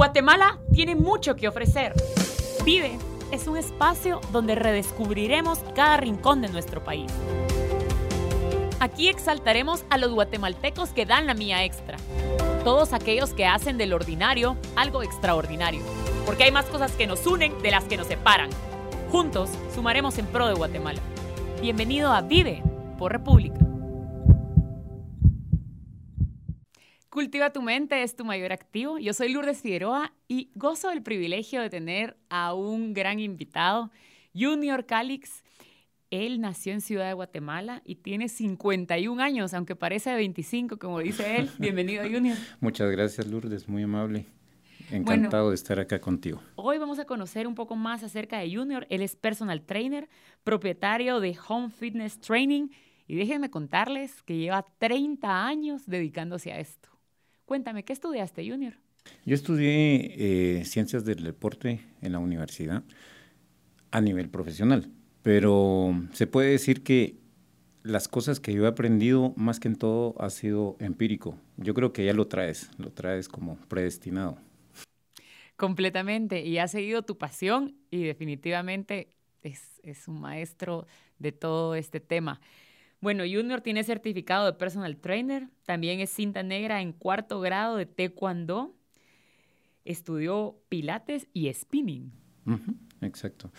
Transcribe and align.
Guatemala 0.00 0.58
tiene 0.72 0.94
mucho 0.94 1.36
que 1.36 1.46
ofrecer. 1.46 1.92
Vive 2.64 2.96
es 3.32 3.46
un 3.46 3.58
espacio 3.58 4.22
donde 4.32 4.54
redescubriremos 4.54 5.58
cada 5.74 5.98
rincón 5.98 6.40
de 6.40 6.48
nuestro 6.48 6.82
país. 6.82 7.12
Aquí 8.80 9.10
exaltaremos 9.10 9.84
a 9.90 9.98
los 9.98 10.10
guatemaltecos 10.12 10.88
que 10.94 11.04
dan 11.04 11.26
la 11.26 11.34
mía 11.34 11.66
extra. 11.66 11.98
Todos 12.64 12.94
aquellos 12.94 13.34
que 13.34 13.44
hacen 13.44 13.76
del 13.76 13.92
ordinario 13.92 14.56
algo 14.74 15.02
extraordinario. 15.02 15.82
Porque 16.24 16.44
hay 16.44 16.50
más 16.50 16.64
cosas 16.64 16.92
que 16.92 17.06
nos 17.06 17.26
unen 17.26 17.60
de 17.60 17.70
las 17.70 17.84
que 17.84 17.98
nos 17.98 18.06
separan. 18.06 18.48
Juntos 19.12 19.50
sumaremos 19.74 20.16
en 20.16 20.24
pro 20.24 20.48
de 20.48 20.54
Guatemala. 20.54 21.00
Bienvenido 21.60 22.10
a 22.10 22.22
Vive 22.22 22.62
por 22.96 23.12
República. 23.12 23.69
Cultiva 27.20 27.52
tu 27.52 27.60
mente 27.60 28.02
es 28.02 28.16
tu 28.16 28.24
mayor 28.24 28.50
activo. 28.50 28.96
Yo 28.96 29.12
soy 29.12 29.30
Lourdes 29.30 29.60
Figueroa 29.60 30.14
y 30.26 30.48
gozo 30.54 30.88
del 30.88 31.02
privilegio 31.02 31.60
de 31.60 31.68
tener 31.68 32.16
a 32.30 32.54
un 32.54 32.94
gran 32.94 33.20
invitado, 33.20 33.90
Junior 34.34 34.86
Calix. 34.86 35.44
Él 36.10 36.40
nació 36.40 36.72
en 36.72 36.80
Ciudad 36.80 37.08
de 37.08 37.12
Guatemala 37.12 37.82
y 37.84 37.96
tiene 37.96 38.30
51 38.30 39.22
años, 39.22 39.52
aunque 39.52 39.76
parece 39.76 40.08
de 40.08 40.16
25, 40.16 40.78
como 40.78 41.00
dice 41.00 41.36
él. 41.36 41.50
Bienvenido, 41.58 42.04
Junior. 42.04 42.38
Muchas 42.58 42.90
gracias, 42.90 43.26
Lourdes, 43.26 43.68
muy 43.68 43.82
amable. 43.82 44.24
Encantado 44.90 45.50
de 45.50 45.56
estar 45.56 45.78
acá 45.78 46.00
contigo. 46.00 46.40
Hoy 46.54 46.78
vamos 46.78 46.98
a 46.98 47.04
conocer 47.04 47.46
un 47.46 47.54
poco 47.54 47.76
más 47.76 48.02
acerca 48.02 48.38
de 48.38 48.50
Junior. 48.56 48.86
Él 48.88 49.02
es 49.02 49.14
personal 49.14 49.60
trainer, 49.60 50.08
propietario 50.42 51.20
de 51.20 51.36
Home 51.48 51.68
Fitness 51.68 52.18
Training 52.18 52.68
y 53.06 53.16
déjenme 53.16 53.50
contarles 53.50 54.22
que 54.22 54.38
lleva 54.38 54.64
30 54.78 55.46
años 55.46 55.84
dedicándose 55.84 56.50
a 56.50 56.60
esto. 56.60 56.89
Cuéntame, 57.50 57.82
¿qué 57.82 57.92
estudiaste, 57.92 58.48
Junior? 58.48 58.74
Yo 59.26 59.34
estudié 59.34 60.60
eh, 60.60 60.64
ciencias 60.64 61.04
del 61.04 61.24
deporte 61.24 61.80
en 62.00 62.12
la 62.12 62.20
universidad 62.20 62.84
a 63.90 64.00
nivel 64.00 64.28
profesional, 64.28 64.88
pero 65.24 65.92
se 66.12 66.28
puede 66.28 66.52
decir 66.52 66.84
que 66.84 67.16
las 67.82 68.06
cosas 68.06 68.38
que 68.38 68.52
yo 68.52 68.66
he 68.66 68.68
aprendido 68.68 69.34
más 69.34 69.58
que 69.58 69.66
en 69.66 69.74
todo 69.74 70.14
ha 70.22 70.30
sido 70.30 70.76
empírico. 70.78 71.36
Yo 71.56 71.74
creo 71.74 71.92
que 71.92 72.04
ya 72.04 72.12
lo 72.12 72.28
traes, 72.28 72.70
lo 72.78 72.92
traes 72.92 73.28
como 73.28 73.56
predestinado. 73.66 74.38
Completamente, 75.56 76.46
y 76.46 76.58
has 76.58 76.70
seguido 76.70 77.02
tu 77.02 77.18
pasión 77.18 77.74
y 77.90 78.04
definitivamente 78.04 79.08
es, 79.42 79.80
es 79.82 80.06
un 80.06 80.20
maestro 80.20 80.86
de 81.18 81.32
todo 81.32 81.74
este 81.74 81.98
tema. 81.98 82.40
Bueno, 83.00 83.24
Junior 83.24 83.62
tiene 83.62 83.82
certificado 83.82 84.44
de 84.44 84.52
personal 84.52 84.96
trainer, 84.98 85.48
también 85.64 86.00
es 86.00 86.10
cinta 86.10 86.42
negra 86.42 86.82
en 86.82 86.92
cuarto 86.92 87.40
grado 87.40 87.76
de 87.76 87.86
taekwondo, 87.86 88.74
estudió 89.84 90.58
pilates 90.68 91.26
y 91.32 91.52
spinning. 91.52 92.12
exacto. 93.00 93.50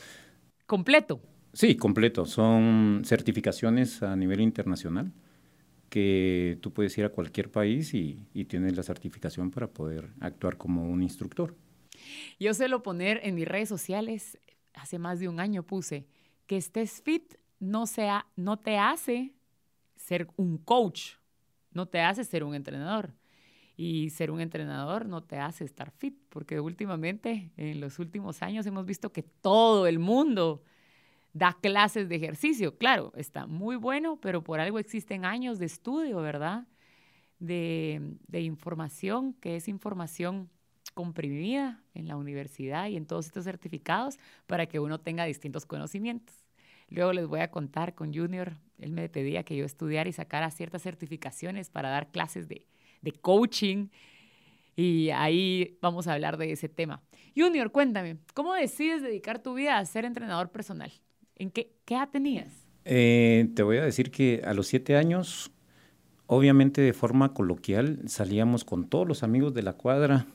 ¿Completo? 0.67 1.21
Sí, 1.53 1.75
completo. 1.75 2.25
Son 2.25 3.01
certificaciones 3.03 4.03
a 4.03 4.15
nivel 4.15 4.41
internacional 4.41 5.11
que 5.89 6.57
tú 6.61 6.71
puedes 6.71 6.97
ir 6.97 7.05
a 7.05 7.09
cualquier 7.09 7.51
país 7.51 7.93
y, 7.93 8.25
y 8.33 8.45
tienes 8.45 8.77
la 8.77 8.83
certificación 8.83 9.51
para 9.51 9.67
poder 9.67 10.11
actuar 10.21 10.55
como 10.57 10.89
un 10.89 11.01
instructor. 11.01 11.55
Yo 12.39 12.53
suelo 12.53 12.83
poner 12.83 13.19
en 13.23 13.35
mis 13.35 13.47
redes 13.47 13.67
sociales, 13.67 14.39
hace 14.73 14.99
más 14.99 15.19
de 15.19 15.27
un 15.27 15.39
año 15.39 15.63
puse, 15.63 16.07
que 16.45 16.57
estés 16.57 17.01
fit 17.01 17.40
no, 17.61 17.85
sea, 17.87 18.25
no 18.35 18.57
te 18.57 18.77
hace 18.77 19.33
ser 19.95 20.27
un 20.35 20.57
coach, 20.57 21.13
no 21.71 21.87
te 21.87 22.01
hace 22.01 22.25
ser 22.25 22.43
un 22.43 22.55
entrenador. 22.55 23.13
Y 23.77 24.09
ser 24.09 24.31
un 24.31 24.41
entrenador 24.41 25.05
no 25.05 25.23
te 25.23 25.37
hace 25.37 25.63
estar 25.63 25.91
fit, 25.91 26.15
porque 26.29 26.59
últimamente, 26.59 27.51
en 27.57 27.79
los 27.79 27.99
últimos 27.99 28.41
años, 28.41 28.65
hemos 28.65 28.85
visto 28.85 29.11
que 29.13 29.23
todo 29.23 29.87
el 29.87 29.99
mundo 29.99 30.63
da 31.33 31.57
clases 31.61 32.09
de 32.09 32.15
ejercicio. 32.15 32.77
Claro, 32.77 33.13
está 33.15 33.47
muy 33.47 33.77
bueno, 33.77 34.19
pero 34.21 34.43
por 34.43 34.59
algo 34.59 34.79
existen 34.79 35.23
años 35.23 35.59
de 35.59 35.67
estudio, 35.67 36.17
¿verdad? 36.17 36.67
De, 37.39 38.17
de 38.27 38.41
información, 38.41 39.33
que 39.35 39.55
es 39.55 39.67
información 39.67 40.49
comprimida 40.93 41.83
en 41.93 42.07
la 42.07 42.17
universidad 42.17 42.87
y 42.89 42.97
en 42.97 43.05
todos 43.05 43.27
estos 43.27 43.45
certificados 43.45 44.19
para 44.47 44.65
que 44.67 44.79
uno 44.79 44.99
tenga 44.99 45.25
distintos 45.25 45.65
conocimientos. 45.65 46.40
Luego 46.91 47.13
les 47.13 47.25
voy 47.25 47.39
a 47.39 47.49
contar 47.49 47.95
con 47.95 48.13
Junior, 48.13 48.57
él 48.77 48.91
me 48.91 49.07
pedía 49.07 49.43
que 49.43 49.55
yo 49.55 49.63
estudiara 49.63 50.09
y 50.09 50.13
sacara 50.13 50.51
ciertas 50.51 50.81
certificaciones 50.83 51.69
para 51.69 51.89
dar 51.89 52.11
clases 52.11 52.47
de, 52.49 52.65
coaching 53.21 53.87
y 54.75 55.09
ahí 55.09 55.77
vamos 55.81 56.07
a 56.07 56.13
hablar 56.13 56.37
de 56.37 56.51
ese 56.51 56.69
tema. 56.69 57.01
Junior, 57.35 57.71
cuéntame, 57.71 58.17
¿cómo 58.33 58.53
decides 58.53 59.01
dedicar 59.01 59.41
tu 59.41 59.53
vida 59.53 59.77
a 59.77 59.85
ser 59.85 60.05
entrenador 60.05 60.51
personal? 60.51 60.91
¿En 61.35 61.49
qué, 61.49 61.71
qué 61.85 61.95
edad 61.95 62.09
tenías? 62.09 62.67
Eh, 62.83 63.49
te 63.55 63.63
voy 63.63 63.77
a 63.77 63.85
decir 63.85 64.11
que 64.11 64.41
a 64.45 64.53
los 64.53 64.67
siete 64.67 64.97
años, 64.97 65.51
obviamente 66.27 66.81
de 66.81 66.93
forma 66.93 67.33
coloquial, 67.33 67.99
salíamos 68.07 68.65
con 68.65 68.89
todos 68.89 69.07
los 69.07 69.23
amigos 69.23 69.53
de 69.53 69.63
la 69.63 69.73
cuadra 69.73 70.25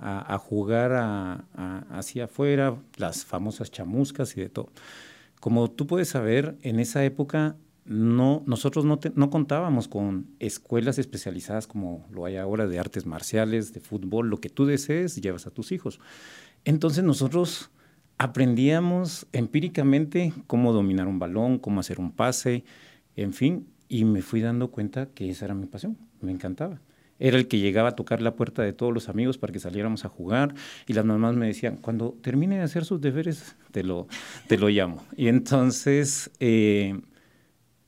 a, 0.00 0.38
jugar 0.38 1.44
hacia 1.90 2.24
afuera, 2.24 2.76
las 2.96 3.24
famosas 3.24 3.70
chamuscas 3.70 4.36
y 4.36 4.40
de 4.40 4.48
todo. 4.48 4.70
Como 5.44 5.70
tú 5.70 5.86
puedes 5.86 6.08
saber, 6.08 6.56
en 6.62 6.80
esa 6.80 7.04
época 7.04 7.58
no, 7.84 8.42
nosotros 8.46 8.86
no, 8.86 8.98
no, 9.14 9.28
contábamos 9.28 9.88
con 9.88 10.26
escuelas 10.38 10.98
especializadas 10.98 11.66
como 11.66 12.06
lo 12.10 12.24
hay 12.24 12.38
ahora 12.38 12.66
de 12.66 12.78
artes 12.78 13.04
marciales, 13.04 13.74
de 13.74 13.80
fútbol, 13.80 14.30
lo 14.30 14.38
que 14.38 14.48
tú 14.48 14.64
desees, 14.64 15.16
llevas 15.16 15.46
a 15.46 15.50
tus 15.50 15.70
hijos. 15.70 16.00
Entonces 16.64 17.04
nosotros 17.04 17.70
aprendíamos 18.16 19.26
empíricamente 19.32 20.32
cómo 20.46 20.72
dominar 20.72 21.08
un 21.08 21.18
balón, 21.18 21.58
cómo 21.58 21.80
hacer 21.80 22.00
un 22.00 22.12
pase, 22.12 22.64
en 23.14 23.34
fin, 23.34 23.66
y 23.86 24.06
me 24.06 24.22
fui 24.22 24.40
dando 24.40 24.70
cuenta 24.70 25.10
que 25.10 25.28
esa 25.28 25.44
era 25.44 25.54
mi 25.54 25.66
pasión, 25.66 25.98
me 26.22 26.32
encantaba 26.32 26.80
era 27.26 27.38
el 27.38 27.48
que 27.48 27.58
llegaba 27.58 27.88
a 27.88 27.96
tocar 27.96 28.20
la 28.20 28.36
puerta 28.36 28.62
de 28.62 28.74
todos 28.74 28.92
los 28.92 29.08
amigos 29.08 29.38
para 29.38 29.50
que 29.50 29.58
saliéramos 29.58 30.04
a 30.04 30.10
jugar 30.10 30.54
y 30.86 30.92
las 30.92 31.06
mamás 31.06 31.34
me 31.34 31.46
decían, 31.46 31.78
cuando 31.78 32.18
termine 32.20 32.58
de 32.58 32.62
hacer 32.64 32.84
sus 32.84 33.00
deberes, 33.00 33.56
te 33.70 33.82
lo, 33.82 34.08
te 34.46 34.58
lo 34.58 34.68
llamo. 34.68 35.02
Y 35.16 35.28
entonces 35.28 36.30
eh, 36.38 37.00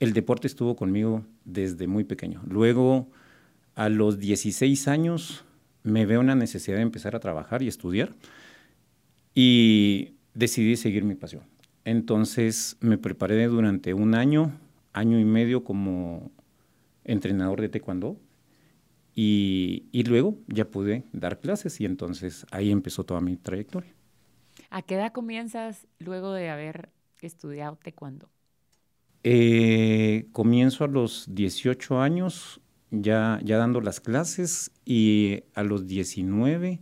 el 0.01 0.15
deporte 0.15 0.47
estuvo 0.47 0.75
conmigo 0.75 1.27
desde 1.45 1.87
muy 1.87 2.05
pequeño. 2.05 2.41
Luego, 2.49 3.11
a 3.75 3.91
los 3.91 4.19
16 4.19 4.89
años, 4.89 5.45
me 5.83 6.07
veo 6.07 6.21
una 6.21 6.35
necesidad 6.35 6.79
de 6.79 6.83
empezar 6.85 7.15
a 7.15 7.21
trabajar 7.21 7.63
y 7.63 7.69
estudiar 7.69 8.15
y 9.35 10.15
decidí 10.33 10.77
seguir 10.77 11.05
mi 11.05 11.15
pasión. 11.15 11.43
Entonces 11.85 12.79
me 12.81 12.97
preparé 12.97 13.49
durante 13.49 13.93
un 13.93 14.15
año, 14.15 14.53
año 14.95 15.21
y 15.21 15.27
medio 15.27 15.63
como 15.63 16.31
entrenador 17.05 17.61
de 17.61 17.69
taekwondo 17.69 18.19
y, 19.19 20.03
luego 20.07 20.39
ya 20.47 20.71
pude 20.71 21.05
dar 21.13 21.41
clases 21.41 21.81
y 21.81 21.87
entonces 21.87 22.45
ahí 22.51 22.71
empezó 22.71 23.05
toda 23.05 23.23
mi 23.23 23.39
trayectoria. 23.39 23.95
¿A 24.69 24.83
qué 24.83 24.97
edad 24.97 25.11
comienzas 25.13 25.87
luego 25.99 26.35
de 26.35 26.51
haber 26.51 26.91
estudiado 27.23 27.77
taekwondo? 27.77 28.29
Eh, 29.25 30.29
comienzo 30.33 30.85
a 30.85 30.89
los 30.89 31.35
18 31.35 31.99
años 31.99 32.61
ya, 32.91 33.41
ya 33.43 33.57
dando 33.57 33.81
las 33.81 34.01
clases 34.01 34.71
y 34.85 35.45
a 35.55 35.63
los 35.63 35.87
19 35.87 36.81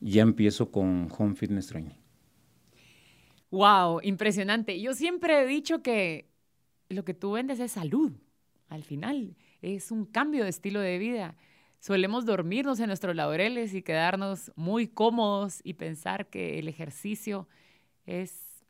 ya 0.00 0.22
empiezo 0.22 0.72
con 0.72 1.08
Home 1.16 1.36
Fitness 1.36 1.68
Training. 1.68 1.94
Wow, 3.52 4.00
impresionante. 4.02 4.80
Yo 4.80 4.94
siempre 4.94 5.42
he 5.42 5.46
dicho 5.46 5.80
que 5.80 6.28
lo 6.88 7.04
que 7.04 7.14
tú 7.14 7.32
vendes 7.32 7.60
es 7.60 7.70
salud. 7.72 8.12
Al 8.68 8.82
final 8.82 9.36
es 9.60 9.92
un 9.92 10.06
cambio 10.06 10.42
de 10.42 10.50
estilo 10.50 10.80
de 10.80 10.98
vida 10.98 11.36
solemos 11.82 12.24
dormirnos 12.24 12.78
en 12.78 12.86
nuestros 12.86 13.16
laureles 13.16 13.74
y 13.74 13.82
quedarnos 13.82 14.52
muy 14.54 14.86
cómodos 14.86 15.60
y 15.64 15.74
pensar 15.74 16.28
que 16.28 16.60
el 16.60 16.68
ejercicio 16.68 17.48
es, 18.06 18.64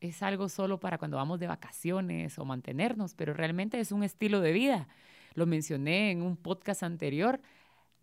es 0.00 0.22
algo 0.22 0.50
solo 0.50 0.78
para 0.78 0.98
cuando 0.98 1.16
vamos 1.16 1.40
de 1.40 1.46
vacaciones 1.46 2.38
o 2.38 2.44
mantenernos, 2.44 3.14
pero 3.14 3.32
realmente 3.32 3.80
es 3.80 3.92
un 3.92 4.02
estilo 4.02 4.42
de 4.42 4.52
vida. 4.52 4.88
Lo 5.32 5.46
mencioné 5.46 6.10
en 6.10 6.20
un 6.20 6.36
podcast 6.36 6.82
anterior, 6.82 7.40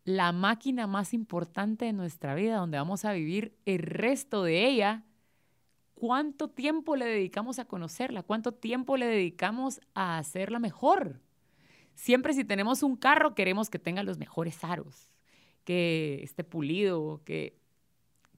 la 0.06 0.32
máquina 0.32 0.88
más 0.88 1.14
importante 1.14 1.86
de 1.86 1.94
nuestra 1.94 2.34
vida, 2.34 2.58
donde 2.58 2.80
vamos 2.80 3.06
a 3.06 3.14
vivir 3.14 3.56
el 3.68 3.84
resto 3.84 4.42
de 4.42 4.66
ella. 4.66 5.04
¿Cuánto 5.94 6.50
tiempo 6.50 6.96
le 6.96 7.06
dedicamos 7.06 7.60
a 7.60 7.66
conocerla? 7.66 8.24
¿Cuánto 8.24 8.54
tiempo 8.54 8.98
le 8.98 9.06
dedicamos 9.06 9.82
a 9.94 10.18
hacerla 10.18 10.58
mejor? 10.58 11.22
Siempre 11.96 12.34
si 12.34 12.44
tenemos 12.44 12.84
un 12.84 12.96
carro 12.96 13.34
queremos 13.36 13.70
que 13.70 13.80
tenga 13.80 14.04
los 14.04 14.18
mejores 14.18 14.64
aros, 14.64 15.12
que 15.64 16.22
esté 16.24 16.44
pulido, 16.44 17.22
que, 17.26 17.58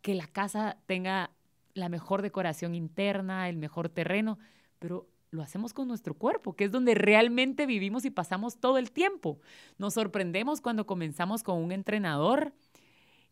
que 0.02 0.16
la 0.16 0.28
casa 0.28 0.78
tenga 0.86 1.32
la 1.74 1.90
mejor 1.90 2.22
decoración 2.22 2.76
interna, 2.76 3.50
el 3.50 3.58
mejor 3.58 3.90
terreno, 3.90 4.40
pero 4.80 5.08
lo 5.32 5.42
hacemos 5.42 5.74
con 5.74 5.88
nuestro 5.88 6.14
cuerpo, 6.14 6.56
que 6.56 6.66
es 6.66 6.72
donde 6.72 6.96
realmente 6.96 7.66
vivimos 7.66 8.06
y 8.06 8.10
pasamos 8.10 8.60
todo 8.60 8.78
el 8.78 8.92
tiempo. 8.92 9.40
Nos 9.78 9.96
sorprendemos 9.96 10.62
cuando 10.62 10.86
comenzamos 10.86 11.44
con 11.44 11.62
un 11.62 11.72
entrenador 11.72 12.54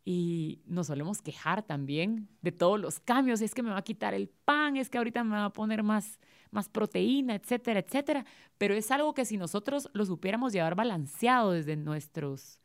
y 0.07 0.62
nos 0.68 0.88
solemos 0.88 1.24
quejar 1.24 1.63
también 1.63 2.30
de 2.44 2.52
todos 2.52 2.80
los 2.80 3.00
cambios, 3.00 3.42
es 3.42 3.56
que 3.56 3.63
me 3.63 3.72
va 3.72 3.80
a 3.80 3.84
quitar 3.84 4.13
el 4.13 4.30
pan, 4.30 4.78
es 4.78 4.88
que 4.88 5.00
ahorita 5.00 5.24
me 5.24 5.31
va 5.31 5.46
a 5.46 5.54
poner 5.54 5.81
más, 5.81 6.19
más 6.52 6.69
proteína, 6.69 7.34
etcétera, 7.34 7.80
etcétera. 7.80 8.24
Pero 8.60 8.75
es 8.75 8.92
algo 8.92 9.16
que 9.16 9.25
si 9.25 9.38
nosotros 9.38 9.90
lo 9.94 10.06
supiéramos 10.06 10.54
llevar 10.54 10.75
balanceado 10.75 11.52
desde 11.52 11.75
nuestros 11.75 12.60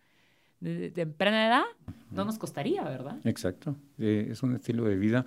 temprana 0.95 1.47
edad, 1.47 1.65
no 2.11 2.27
nos 2.27 2.37
costaría, 2.37 2.85
¿verdad? 2.85 3.19
Exacto. 3.25 3.77
Eh, 3.99 4.29
es 4.31 4.43
un 4.43 4.55
estilo 4.55 4.85
de 4.85 4.97
vida 4.97 5.25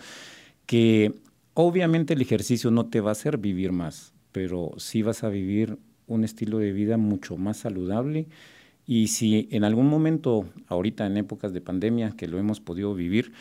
que 0.67 1.11
obviamente 1.55 2.13
el 2.13 2.21
ejercicio 2.21 2.69
no 2.69 2.85
te 2.85 3.01
va 3.01 3.09
a 3.09 3.13
hacer 3.13 3.39
vivir 3.39 3.71
más, 3.71 4.13
pero 4.31 4.73
sí 4.77 5.01
vas 5.01 5.23
a 5.23 5.29
vivir 5.29 5.79
un 6.05 6.23
estilo 6.23 6.59
de 6.59 6.71
vida 6.71 6.97
mucho 6.97 7.35
más 7.37 7.57
saludable 7.57 8.27
y 8.85 9.07
si 9.07 9.47
en 9.51 9.63
algún 9.63 9.87
momento, 9.87 10.45
ahorita 10.67 11.05
en 11.05 11.17
épocas 11.17 11.53
de 11.53 11.61
pandemia, 11.61 12.11
que 12.17 12.27
lo 12.27 12.37
hemos 12.37 12.59
podido 12.59 12.93
vivir 12.93 13.33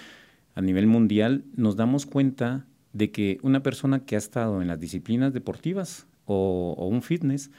a 0.55 0.61
nivel 0.61 0.87
mundial, 0.87 1.45
nos 1.57 1.77
damos 1.77 2.07
cuenta 2.07 2.67
de 2.93 3.11
que 3.11 3.39
una 3.43 3.63
persona 3.63 4.05
que 4.05 4.15
ha 4.15 4.19
estado 4.19 4.63
en 4.63 4.69
las 4.69 4.79
disciplinas 4.79 5.33
deportivas 5.33 6.07
o, 6.27 6.75
un 6.89 7.03
fitness 7.03 7.51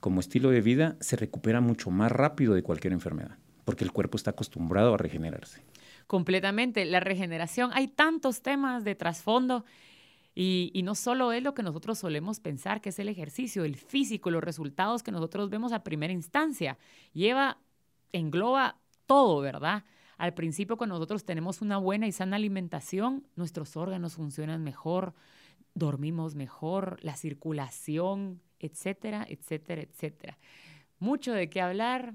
como 0.00 0.20
estilo 0.20 0.50
de 0.50 0.60
vida 0.60 0.96
se 1.00 1.16
recupera 1.16 1.60
mucho 1.60 1.90
más 1.90 2.10
rápido 2.10 2.54
de 2.54 2.62
cualquier 2.62 2.92
enfermedad, 2.92 3.38
porque 3.64 3.84
el 3.84 3.92
cuerpo 3.92 4.16
está 4.16 4.30
acostumbrado 4.30 4.94
a 4.94 4.98
regenerarse. 4.98 5.62
Completamente, 6.06 6.84
la 6.84 7.00
regeneración, 7.00 7.70
hay 7.72 7.88
tantos 7.88 8.42
temas 8.42 8.82
de 8.84 8.94
trasfondo 8.96 9.64
y, 10.34 10.80
no 10.84 10.94
solo 10.94 11.32
es 11.32 11.42
lo 11.42 11.54
que 11.54 11.62
nosotros 11.62 11.98
solemos 11.98 12.40
pensar, 12.40 12.80
que 12.80 12.90
es 12.90 12.98
el 12.98 13.08
ejercicio, 13.08 13.64
el 13.64 13.76
físico, 13.76 14.30
los 14.30 14.44
resultados 14.44 15.02
que 15.02 15.12
nosotros 15.12 15.50
vemos 15.50 15.72
a 15.72 15.82
primera 15.82 16.12
instancia. 16.12 16.78
Lleva, 17.12 17.58
engloba 18.12 18.78
todo, 19.06 19.40
¿verdad? 19.40 19.84
Al 20.18 20.34
principio, 20.34 20.76
cuando 20.76 20.94
nosotros 20.94 21.24
tenemos 21.24 21.62
una 21.62 21.78
buena 21.78 22.06
y 22.06 22.12
sana 22.12 22.36
alimentación, 22.36 23.26
nuestros 23.36 23.76
órganos 23.76 24.14
funcionan 24.14 24.62
mejor, 24.62 25.14
dormimos 25.74 26.34
mejor, 26.34 26.98
la 27.02 27.16
circulación, 27.16 28.40
etcétera, 28.60 29.26
etcétera, 29.28 29.82
etcétera. 29.82 30.38
Mucho 30.98 31.32
de 31.32 31.48
qué 31.50 31.60
hablar, 31.60 32.14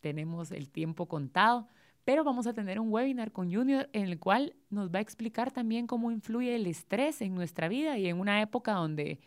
tenemos 0.00 0.50
el 0.50 0.70
tiempo 0.70 1.08
contado, 1.08 1.66
pero 2.04 2.24
vamos 2.24 2.46
a 2.46 2.52
tener 2.52 2.78
un 2.80 2.92
webinar 2.92 3.32
con 3.32 3.52
Junior 3.52 3.88
en 3.92 4.04
el 4.04 4.18
cual 4.18 4.54
nos 4.70 4.90
va 4.90 4.98
a 4.98 5.02
explicar 5.02 5.50
también 5.50 5.86
cómo 5.86 6.10
influye 6.10 6.54
el 6.54 6.66
estrés 6.66 7.20
en 7.20 7.34
nuestra 7.34 7.68
vida 7.68 7.98
y 7.98 8.06
en 8.06 8.18
una 8.18 8.42
época 8.42 8.72
donde 8.72 9.18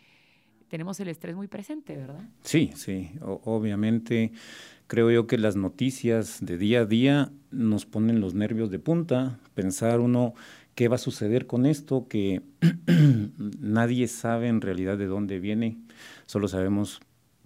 tenemos 0.68 1.00
el 1.00 1.08
estrés 1.08 1.34
muy 1.34 1.48
presente, 1.48 1.96
¿verdad? 1.96 2.20
Sí, 2.42 2.70
sí, 2.74 3.10
obviamente. 3.20 4.32
Creo 4.86 5.10
yo 5.10 5.26
que 5.26 5.36
las 5.36 5.56
noticias 5.56 6.38
de 6.40 6.56
día 6.56 6.80
a 6.80 6.84
día 6.86 7.30
nos 7.50 7.84
ponen 7.84 8.20
los 8.20 8.34
nervios 8.34 8.70
de 8.70 8.78
punta, 8.78 9.38
pensar 9.54 10.00
uno 10.00 10.34
qué 10.74 10.88
va 10.88 10.94
a 10.94 10.98
suceder 10.98 11.46
con 11.46 11.66
esto, 11.66 12.06
que 12.08 12.42
nadie 13.60 14.06
sabe 14.08 14.48
en 14.48 14.60
realidad 14.60 14.96
de 14.96 15.06
dónde 15.06 15.40
viene, 15.40 15.78
solo 16.24 16.48
sabemos 16.48 17.00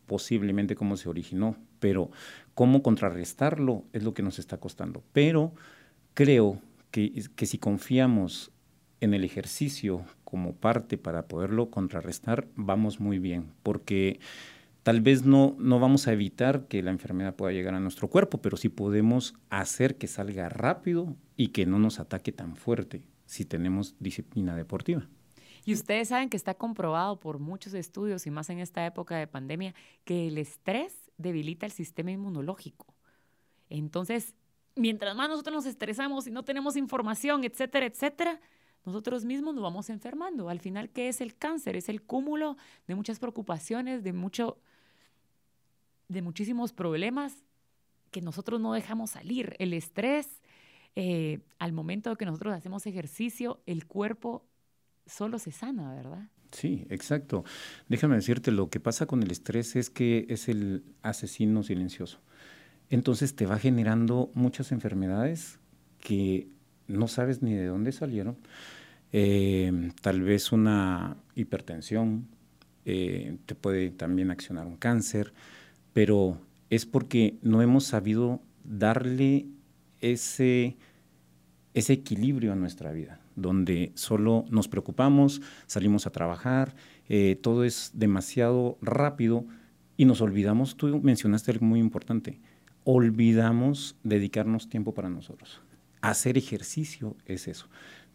posiblemente 0.06 0.76
cómo 0.76 0.96
se 0.96 1.08
originó, 1.08 1.56
pero 1.80 2.10
cómo 2.54 2.82
contrarrestarlo 2.82 3.84
es 3.92 4.02
lo 4.02 4.14
que 4.14 4.22
nos 4.22 4.38
está 4.38 4.58
costando. 4.58 5.02
Pero 5.12 5.52
creo 6.14 6.60
que, 6.90 7.12
que 7.34 7.46
si 7.46 7.58
confiamos 7.58 8.52
en 9.00 9.14
el 9.14 9.24
ejercicio 9.24 10.04
como 10.24 10.54
parte 10.54 10.96
para 10.96 11.26
poderlo 11.26 11.70
contrarrestar, 11.70 12.46
vamos 12.54 13.00
muy 13.00 13.18
bien, 13.18 13.52
porque 13.62 14.20
tal 14.82 15.00
vez 15.00 15.24
no, 15.24 15.56
no 15.58 15.80
vamos 15.80 16.06
a 16.06 16.12
evitar 16.12 16.66
que 16.68 16.82
la 16.82 16.90
enfermedad 16.90 17.34
pueda 17.34 17.52
llegar 17.52 17.74
a 17.74 17.80
nuestro 17.80 18.08
cuerpo, 18.08 18.38
pero 18.38 18.56
sí 18.56 18.68
podemos 18.68 19.34
hacer 19.50 19.96
que 19.96 20.06
salga 20.06 20.48
rápido 20.48 21.16
y 21.36 21.48
que 21.48 21.66
no 21.66 21.78
nos 21.78 22.00
ataque 22.00 22.32
tan 22.32 22.56
fuerte 22.56 23.02
si 23.26 23.44
tenemos 23.44 23.96
disciplina 23.98 24.56
deportiva. 24.56 25.08
Y 25.64 25.74
ustedes 25.74 26.08
saben 26.08 26.28
que 26.28 26.36
está 26.36 26.54
comprobado 26.54 27.20
por 27.20 27.38
muchos 27.38 27.74
estudios 27.74 28.26
y 28.26 28.30
más 28.30 28.50
en 28.50 28.58
esta 28.58 28.84
época 28.84 29.16
de 29.16 29.28
pandemia 29.28 29.74
que 30.04 30.26
el 30.26 30.38
estrés 30.38 31.11
debilita 31.22 31.66
el 31.66 31.72
sistema 31.72 32.10
inmunológico. 32.10 32.94
Entonces, 33.70 34.34
mientras 34.74 35.14
más 35.16 35.28
nosotros 35.28 35.54
nos 35.54 35.66
estresamos 35.66 36.26
y 36.26 36.30
no 36.30 36.44
tenemos 36.44 36.76
información, 36.76 37.44
etcétera, 37.44 37.86
etcétera, 37.86 38.40
nosotros 38.84 39.24
mismos 39.24 39.54
nos 39.54 39.62
vamos 39.62 39.90
enfermando. 39.90 40.48
Al 40.48 40.60
final, 40.60 40.90
¿qué 40.90 41.08
es 41.08 41.20
el 41.20 41.36
cáncer? 41.36 41.76
Es 41.76 41.88
el 41.88 42.02
cúmulo 42.02 42.56
de 42.86 42.94
muchas 42.94 43.18
preocupaciones, 43.18 44.02
de 44.02 44.12
mucho 44.12 44.58
de 46.08 46.20
muchísimos 46.20 46.72
problemas 46.72 47.42
que 48.10 48.20
nosotros 48.20 48.60
no 48.60 48.74
dejamos 48.74 49.10
salir. 49.10 49.56
El 49.58 49.72
estrés, 49.72 50.42
eh, 50.94 51.40
al 51.58 51.72
momento 51.72 52.14
que 52.16 52.26
nosotros 52.26 52.54
hacemos 52.54 52.86
ejercicio, 52.86 53.62
el 53.66 53.86
cuerpo 53.86 54.44
solo 55.06 55.38
se 55.38 55.52
sana, 55.52 55.94
¿verdad? 55.94 56.28
Sí, 56.52 56.86
exacto. 56.90 57.44
Déjame 57.88 58.16
decirte, 58.16 58.50
lo 58.52 58.68
que 58.68 58.78
pasa 58.78 59.06
con 59.06 59.22
el 59.22 59.30
estrés 59.30 59.74
es 59.74 59.90
que 59.90 60.26
es 60.28 60.48
el 60.48 60.84
asesino 61.02 61.62
silencioso. 61.62 62.20
Entonces 62.90 63.34
te 63.34 63.46
va 63.46 63.58
generando 63.58 64.30
muchas 64.34 64.70
enfermedades 64.70 65.58
que 65.98 66.48
no 66.88 67.08
sabes 67.08 67.42
ni 67.42 67.54
de 67.54 67.66
dónde 67.66 67.92
salieron. 67.92 68.36
Eh, 69.12 69.92
tal 70.02 70.22
vez 70.22 70.52
una 70.52 71.16
hipertensión, 71.34 72.28
eh, 72.84 73.38
te 73.46 73.54
puede 73.54 73.90
también 73.90 74.30
accionar 74.30 74.66
un 74.66 74.76
cáncer, 74.76 75.32
pero 75.94 76.38
es 76.70 76.86
porque 76.86 77.38
no 77.42 77.62
hemos 77.62 77.84
sabido 77.84 78.42
darle 78.64 79.46
ese, 80.00 80.76
ese 81.74 81.94
equilibrio 81.94 82.52
a 82.52 82.56
nuestra 82.56 82.92
vida 82.92 83.21
donde 83.36 83.92
solo 83.94 84.44
nos 84.50 84.68
preocupamos, 84.68 85.40
salimos 85.66 86.06
a 86.06 86.10
trabajar, 86.10 86.74
eh, 87.08 87.36
todo 87.40 87.64
es 87.64 87.92
demasiado 87.94 88.78
rápido 88.80 89.44
y 89.96 90.04
nos 90.04 90.20
olvidamos, 90.20 90.76
tú 90.76 91.00
mencionaste 91.02 91.52
algo 91.52 91.66
muy 91.66 91.80
importante, 91.80 92.40
olvidamos 92.84 93.96
dedicarnos 94.02 94.68
tiempo 94.68 94.94
para 94.94 95.08
nosotros. 95.08 95.60
Hacer 96.00 96.36
ejercicio 96.36 97.16
es 97.26 97.46
eso 97.46 97.68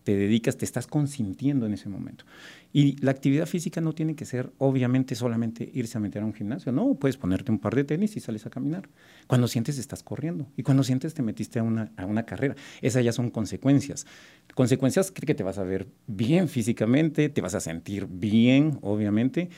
te 0.07 0.15
dedicas, 0.15 0.55
te 0.55 0.63
estás 0.63 0.87
consintiendo 0.87 1.65
en 1.65 1.73
ese 1.73 1.89
momento. 1.89 2.23
Y 2.71 2.95
la 3.03 3.11
actividad 3.11 3.45
física 3.45 3.81
no 3.81 3.91
tiene 3.91 4.15
que 4.15 4.23
ser, 4.23 4.53
obviamente, 4.57 5.15
solamente 5.15 5.69
irse 5.73 5.97
a 5.97 5.99
meter 5.99 6.21
a 6.21 6.25
un 6.25 6.33
gimnasio. 6.33 6.71
No, 6.71 6.95
puedes 6.95 7.17
ponerte 7.17 7.51
un 7.51 7.59
par 7.59 7.75
de 7.75 7.83
tenis 7.83 8.15
y 8.15 8.21
sales 8.21 8.45
a 8.45 8.49
caminar. 8.49 8.87
Cuando 9.27 9.49
sientes, 9.49 9.77
estás 9.77 10.03
corriendo. 10.03 10.47
Y 10.55 10.63
cuando 10.63 10.85
sientes, 10.85 11.13
te 11.13 11.21
metiste 11.23 11.59
a 11.59 11.63
una, 11.63 11.91
a 11.97 12.05
una 12.05 12.23
carrera. 12.23 12.55
Esas 12.81 13.03
ya 13.03 13.11
son 13.11 13.31
consecuencias. 13.31 14.07
Consecuencias 14.55 15.11
que 15.11 15.35
te 15.35 15.43
vas 15.43 15.57
a 15.57 15.63
ver 15.63 15.89
bien 16.07 16.47
físicamente, 16.47 17.27
te 17.27 17.41
vas 17.41 17.55
a 17.55 17.59
sentir 17.59 18.07
bien, 18.09 18.79
obviamente. 18.83 19.49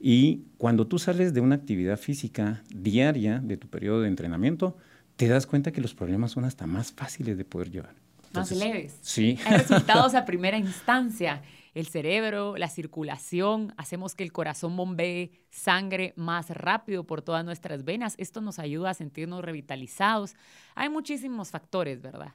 Y 0.00 0.44
cuando 0.56 0.86
tú 0.86 0.98
sales 0.98 1.34
de 1.34 1.42
una 1.42 1.56
actividad 1.56 1.98
física 1.98 2.64
diaria 2.74 3.40
de 3.40 3.58
tu 3.58 3.68
periodo 3.68 4.00
de 4.00 4.08
entrenamiento, 4.08 4.78
te 5.16 5.28
das 5.28 5.46
cuenta 5.46 5.70
que 5.70 5.82
los 5.82 5.94
problemas 5.94 6.30
son 6.30 6.46
hasta 6.46 6.66
más 6.66 6.92
fáciles 6.92 7.36
de 7.36 7.44
poder 7.44 7.70
llevar 7.70 8.07
más 8.32 8.50
leves. 8.52 8.98
Sí. 9.02 9.38
Hay 9.44 9.58
resultados 9.58 10.14
a 10.14 10.24
primera 10.26 10.58
instancia. 10.58 11.42
El 11.74 11.86
cerebro, 11.86 12.56
la 12.56 12.68
circulación, 12.68 13.72
hacemos 13.76 14.14
que 14.14 14.24
el 14.24 14.32
corazón 14.32 14.76
bombee 14.76 15.30
sangre 15.50 16.12
más 16.16 16.50
rápido 16.50 17.04
por 17.04 17.22
todas 17.22 17.44
nuestras 17.44 17.84
venas. 17.84 18.14
Esto 18.18 18.40
nos 18.40 18.58
ayuda 18.58 18.90
a 18.90 18.94
sentirnos 18.94 19.44
revitalizados. 19.44 20.34
Hay 20.74 20.88
muchísimos 20.88 21.50
factores, 21.50 22.02
¿verdad? 22.02 22.32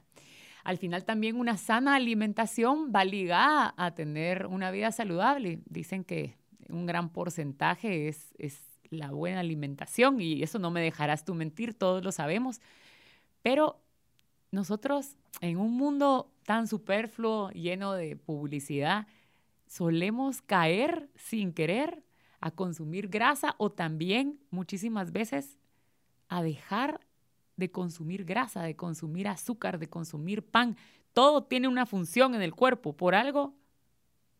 Al 0.62 0.78
final 0.78 1.04
también 1.04 1.36
una 1.36 1.58
sana 1.58 1.94
alimentación 1.94 2.90
va 2.94 3.04
ligada 3.04 3.74
a 3.76 3.94
tener 3.94 4.46
una 4.46 4.70
vida 4.70 4.92
saludable. 4.92 5.60
Dicen 5.66 6.04
que 6.04 6.36
un 6.70 6.86
gran 6.86 7.10
porcentaje 7.10 8.08
es, 8.08 8.32
es 8.38 8.58
la 8.88 9.10
buena 9.10 9.40
alimentación 9.40 10.20
y 10.20 10.42
eso 10.42 10.58
no 10.58 10.70
me 10.70 10.80
dejarás 10.80 11.24
tú 11.24 11.34
mentir, 11.34 11.74
todos 11.74 12.02
lo 12.02 12.12
sabemos. 12.12 12.62
Pero 13.42 13.83
nosotros 14.54 15.16
en 15.40 15.58
un 15.58 15.76
mundo 15.76 16.30
tan 16.44 16.66
superfluo, 16.66 17.50
lleno 17.50 17.92
de 17.92 18.16
publicidad, 18.16 19.06
solemos 19.66 20.40
caer 20.42 21.08
sin 21.16 21.52
querer 21.52 22.02
a 22.40 22.50
consumir 22.50 23.08
grasa 23.08 23.54
o 23.58 23.70
también 23.70 24.38
muchísimas 24.50 25.12
veces 25.12 25.58
a 26.28 26.42
dejar 26.42 27.00
de 27.56 27.70
consumir 27.70 28.24
grasa, 28.24 28.62
de 28.62 28.76
consumir 28.76 29.28
azúcar, 29.28 29.78
de 29.78 29.88
consumir 29.88 30.42
pan. 30.42 30.76
Todo 31.12 31.44
tiene 31.44 31.68
una 31.68 31.86
función 31.86 32.34
en 32.34 32.42
el 32.42 32.54
cuerpo. 32.54 32.96
Por 32.96 33.14
algo, 33.14 33.54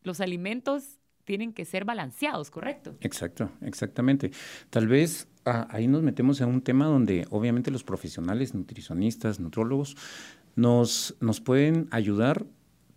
los 0.02 0.20
alimentos 0.20 0.98
tienen 1.24 1.52
que 1.52 1.64
ser 1.64 1.84
balanceados, 1.84 2.50
¿correcto? 2.50 2.96
Exacto, 3.00 3.50
exactamente. 3.62 4.30
Tal 4.70 4.86
vez 4.86 5.28
ah, 5.44 5.66
ahí 5.70 5.86
nos 5.86 6.02
metemos 6.02 6.40
en 6.40 6.48
un 6.48 6.62
tema 6.62 6.86
donde 6.86 7.26
obviamente 7.30 7.70
los 7.70 7.84
profesionales, 7.84 8.54
nutricionistas, 8.54 9.40
nutrólogos, 9.40 9.96
nos, 10.56 11.16
nos 11.20 11.40
pueden 11.40 11.88
ayudar, 11.90 12.46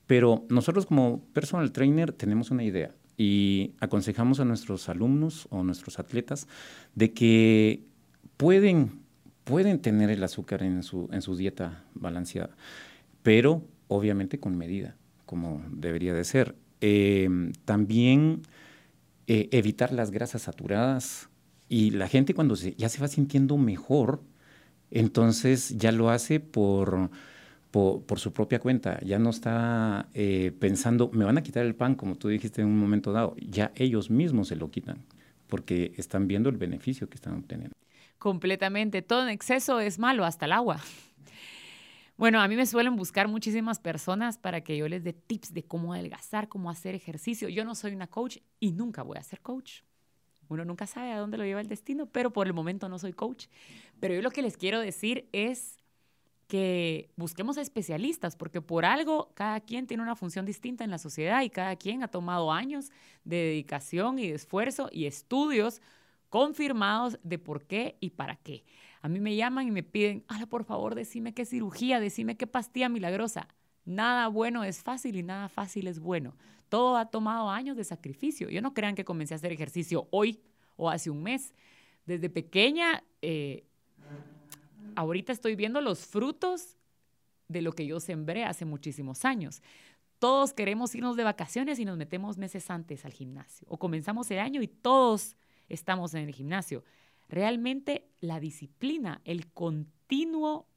pero 0.05 0.45
nosotros 0.49 0.85
como 0.85 1.21
personal 1.33 1.71
trainer 1.71 2.11
tenemos 2.11 2.51
una 2.51 2.63
idea 2.63 2.93
y 3.17 3.73
aconsejamos 3.79 4.39
a 4.39 4.45
nuestros 4.45 4.89
alumnos 4.89 5.47
o 5.49 5.63
nuestros 5.63 5.99
atletas 5.99 6.47
de 6.93 7.13
que 7.13 7.83
pueden, 8.37 8.99
pueden 9.43 9.79
tener 9.79 10.11
el 10.11 10.23
azúcar 10.23 10.61
en 10.63 10.83
su, 10.83 11.09
en 11.11 11.21
su 11.21 11.35
dieta 11.35 11.83
balanceada 11.95 12.55
pero 13.27 13.61
obviamente 13.89 14.39
con 14.39 14.57
medida, 14.57 14.95
como 15.25 15.61
debería 15.69 16.13
de 16.13 16.23
ser. 16.23 16.55
Em, 16.79 17.51
también 17.65 18.43
eh, 19.27 19.49
evitar 19.51 19.91
las 19.91 20.11
grasas 20.11 20.43
saturadas 20.43 21.27
y 21.69 21.91
la 21.91 22.07
gente 22.07 22.33
cuando 22.33 22.55
ya 22.55 22.89
se 22.89 23.01
va 23.01 23.07
sintiendo 23.07 23.57
mejor, 23.57 24.21
entonces 24.91 25.77
ya 25.77 25.91
lo 25.91 26.09
hace 26.09 26.39
por, 26.39 27.09
por, 27.71 28.19
su 28.19 28.31
propia 28.31 28.59
cuenta, 28.59 28.99
ya 29.01 29.19
no 29.19 29.29
está 29.29 30.07
eh, 30.13 30.51
pensando, 30.59 31.09
me 31.13 31.25
van 31.25 31.37
a 31.37 31.43
quitar 31.43 31.65
el 31.65 31.75
pan, 31.75 31.95
como 31.95 32.15
tú 32.15 32.29
dijiste 32.29 32.61
en 32.61 32.67
un 32.67 32.79
momento 32.79 33.11
dado, 33.11 33.35
ya 33.37 33.71
ellos 33.75 34.09
mismos 34.09 34.47
se 34.47 34.55
lo 34.55 34.71
quitan, 34.71 35.03
porque 35.47 35.93
están 35.97 36.27
viendo 36.27 36.49
el 36.49 36.57
beneficio 36.57 37.09
que 37.09 37.15
están 37.15 37.33
obteniendo. 37.35 37.75
Completamente, 38.17 39.01
todo 39.01 39.23
en 39.23 39.29
exceso 39.29 39.79
es 39.79 39.99
malo, 39.99 40.25
hasta 40.25 40.45
el 40.45 40.53
agua. 40.53 40.79
Bueno, 42.17 42.41
a 42.41 42.47
mí 42.47 42.55
me 42.55 42.65
suelen 42.65 42.95
buscar 42.95 43.27
muchísimas 43.27 43.77
personas 43.77 44.39
para 44.39 44.61
que 44.61 44.75
yo 44.75 44.87
les 44.87 45.03
dé 45.03 45.13
tips 45.13 45.53
de 45.53 45.61
cómo 45.61 45.93
adelgazar, 45.93 46.49
cómo 46.49 46.71
hacer 46.71 46.95
ejercicio. 46.95 47.47
Yo 47.47 47.63
no 47.63 47.75
soy 47.75 47.93
una 47.93 48.07
coach 48.07 48.37
y 48.59 48.71
nunca 48.71 49.03
voy 49.03 49.19
a 49.19 49.21
ser 49.21 49.39
coach. 49.41 49.81
Uno 50.49 50.65
nunca 50.65 50.87
sabe 50.87 51.11
a 51.11 51.19
dónde 51.19 51.37
lo 51.37 51.43
lleva 51.43 51.61
el 51.61 51.67
destino, 51.67 52.05
pero 52.05 52.31
por 52.31 52.47
el 52.47 52.53
momento 52.53 52.89
no 52.89 52.99
soy 52.99 53.13
coach. 53.13 53.47
Pero 53.99 54.13
yo 54.13 54.21
lo 54.21 54.31
que 54.31 54.41
les 54.41 54.57
quiero 54.57 54.79
decir 54.79 55.27
es 55.31 55.77
que 56.47 57.09
busquemos 57.17 57.57
especialistas, 57.57 58.35
porque 58.35 58.61
por 58.61 58.85
algo 58.85 59.31
cada 59.33 59.59
quien 59.59 59.85
tiene 59.85 60.03
una 60.03 60.15
función 60.15 60.45
distinta 60.45 60.83
en 60.83 60.91
la 60.91 60.97
sociedad 60.97 61.41
y 61.41 61.49
cada 61.49 61.75
quien 61.75 62.03
ha 62.03 62.07
tomado 62.07 62.51
años 62.51 62.91
de 63.25 63.37
dedicación 63.37 64.17
y 64.17 64.29
de 64.29 64.35
esfuerzo 64.35 64.89
y 64.91 65.05
estudios 65.05 65.81
confirmados 66.29 67.19
de 67.23 67.37
por 67.37 67.65
qué 67.65 67.97
y 67.99 68.11
para 68.11 68.37
qué. 68.37 68.63
A 69.01 69.09
mí 69.09 69.19
me 69.19 69.35
llaman 69.35 69.67
y 69.67 69.71
me 69.71 69.83
piden, 69.83 70.23
ala, 70.27 70.45
por 70.45 70.63
favor, 70.63 70.95
decime 70.95 71.33
qué 71.33 71.45
cirugía, 71.45 71.99
decime 71.99 72.37
qué 72.37 72.47
pastilla 72.47 72.89
milagrosa. 72.89 73.47
Nada 73.85 74.27
bueno 74.27 74.63
es 74.63 74.83
fácil 74.83 75.15
y 75.15 75.23
nada 75.23 75.49
fácil 75.49 75.87
es 75.87 75.99
bueno. 75.99 76.35
Todo 76.69 76.97
ha 76.97 77.05
tomado 77.09 77.49
años 77.49 77.77
de 77.77 77.83
sacrificio. 77.83 78.49
Yo 78.49 78.61
no 78.61 78.73
crean 78.73 78.95
que 78.95 79.05
comencé 79.05 79.33
a 79.33 79.37
hacer 79.37 79.51
ejercicio 79.51 80.07
hoy 80.11 80.39
o 80.75 80.89
hace 80.89 81.09
un 81.09 81.23
mes. 81.23 81.53
Desde 82.05 82.29
pequeña, 82.29 83.03
eh, 83.21 83.65
ahorita 84.95 85.31
estoy 85.31 85.55
viendo 85.55 85.81
los 85.81 86.05
frutos 86.05 86.77
de 87.47 87.61
lo 87.61 87.71
que 87.73 87.85
yo 87.85 87.99
sembré 87.99 88.43
hace 88.43 88.65
muchísimos 88.65 89.25
años. 89.25 89.61
Todos 90.19 90.53
queremos 90.53 90.95
irnos 90.95 91.15
de 91.15 91.23
vacaciones 91.23 91.79
y 91.79 91.85
nos 91.85 91.97
metemos 91.97 92.37
meses 92.37 92.69
antes 92.69 93.05
al 93.05 93.13
gimnasio. 93.13 93.67
O 93.69 93.77
comenzamos 93.77 94.29
el 94.31 94.39
año 94.39 94.61
y 94.61 94.67
todos 94.67 95.35
estamos 95.69 96.13
en 96.13 96.27
el 96.27 96.33
gimnasio 96.33 96.83
realmente 97.29 98.07
la 98.19 98.39
disciplina, 98.39 99.21
el 99.25 99.51
continuo, 99.51 100.67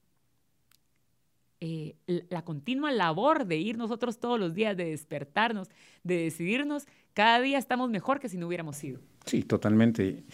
eh, 1.61 1.95
la 2.29 2.43
continua 2.43 2.91
labor 2.91 3.47
de 3.47 3.57
ir 3.57 3.77
nosotros 3.77 4.19
todos 4.19 4.41
los 4.41 4.55
días, 4.55 4.77
de 4.77 4.87
despertarnos, 4.87 5.69
de 6.03 6.17
decidirnos, 6.17 6.87
cada 7.15 7.41
día 7.41 7.59
estamos 7.59 7.91
mejor 7.91 8.21
que 8.21 8.29
si 8.29 8.37
no 8.37 8.47
hubiéramos 8.47 8.83
ido. 8.83 9.01
Sí, 9.27 9.43
totalmente. 9.43 10.25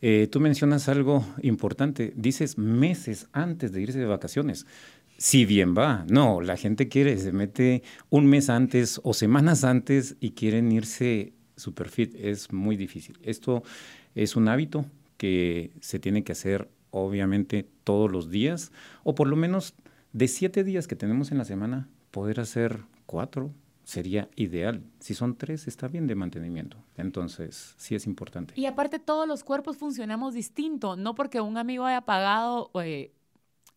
Eh, 0.00 0.28
tú 0.30 0.40
mencionas 0.40 0.88
algo 0.88 1.24
importante, 1.42 2.12
dices 2.16 2.58
meses 2.58 3.28
antes 3.32 3.72
de 3.72 3.82
irse 3.82 3.98
de 3.98 4.06
vacaciones. 4.06 4.66
Si 5.16 5.44
bien 5.44 5.74
va, 5.76 6.04
no, 6.08 6.40
la 6.40 6.56
gente 6.56 6.88
quiere, 6.88 7.16
se 7.18 7.32
mete 7.32 7.82
un 8.10 8.26
mes 8.26 8.50
antes 8.50 9.00
o 9.04 9.14
semanas 9.14 9.62
antes 9.62 10.16
y 10.20 10.32
quieren 10.32 10.72
irse 10.72 11.34
super 11.56 11.88
fit. 11.88 12.14
Es 12.16 12.52
muy 12.52 12.76
difícil. 12.76 13.18
Esto 13.22 13.62
es 14.14 14.34
un 14.34 14.48
hábito, 14.48 14.84
que 15.16 15.70
se 15.80 15.98
tiene 15.98 16.24
que 16.24 16.32
hacer 16.32 16.68
obviamente 16.90 17.66
todos 17.84 18.10
los 18.10 18.30
días, 18.30 18.72
o 19.02 19.14
por 19.14 19.28
lo 19.28 19.36
menos 19.36 19.74
de 20.14 20.28
siete 20.28 20.62
días 20.62 20.86
que 20.86 20.94
tenemos 20.96 21.32
en 21.32 21.38
la 21.38 21.44
semana, 21.44 21.88
poder 22.12 22.38
hacer 22.38 22.84
cuatro 23.04 23.52
sería 23.82 24.30
ideal. 24.36 24.84
Si 25.00 25.12
son 25.12 25.36
tres, 25.36 25.66
está 25.66 25.88
bien 25.88 26.06
de 26.06 26.14
mantenimiento. 26.14 26.78
Entonces, 26.96 27.74
sí 27.76 27.96
es 27.96 28.06
importante. 28.06 28.54
Y 28.56 28.66
aparte, 28.66 29.00
todos 29.00 29.26
los 29.26 29.42
cuerpos 29.42 29.76
funcionamos 29.76 30.32
distinto. 30.32 30.96
No 30.96 31.16
porque 31.16 31.40
un 31.40 31.58
amigo 31.58 31.84
haya 31.84 32.02
pagado 32.02 32.70
eh, 32.80 33.12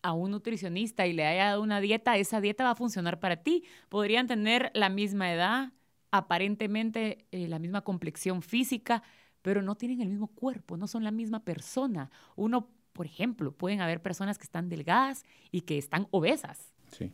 a 0.04 0.14
un 0.14 0.30
nutricionista 0.30 1.08
y 1.08 1.14
le 1.14 1.26
haya 1.26 1.46
dado 1.46 1.64
una 1.64 1.82
dieta, 1.82 2.16
esa 2.18 2.40
dieta 2.40 2.64
va 2.64 2.72
a 2.72 2.76
funcionar 2.76 3.20
para 3.20 3.38
ti. 3.38 3.64
Podrían 3.90 4.28
tener 4.28 4.70
la 4.76 4.90
misma 4.90 5.34
edad, 5.34 5.74
aparentemente 6.12 7.26
eh, 7.32 7.48
la 7.48 7.58
misma 7.58 7.82
complexión 7.82 8.44
física, 8.44 9.02
pero 9.42 9.64
no 9.64 9.76
tienen 9.76 10.02
el 10.02 10.10
mismo 10.10 10.28
cuerpo, 10.28 10.78
no 10.78 10.88
son 10.88 11.04
la 11.04 11.12
misma 11.12 11.44
persona. 11.44 12.12
Uno, 12.36 12.70
por 12.98 13.06
ejemplo, 13.06 13.54
pueden 13.54 13.80
haber 13.80 14.02
personas 14.02 14.38
que 14.38 14.44
están 14.44 14.68
delgadas 14.68 15.24
y 15.52 15.62
que 15.62 15.78
están 15.78 16.08
obesas. 16.12 16.74
Sí. 16.92 17.14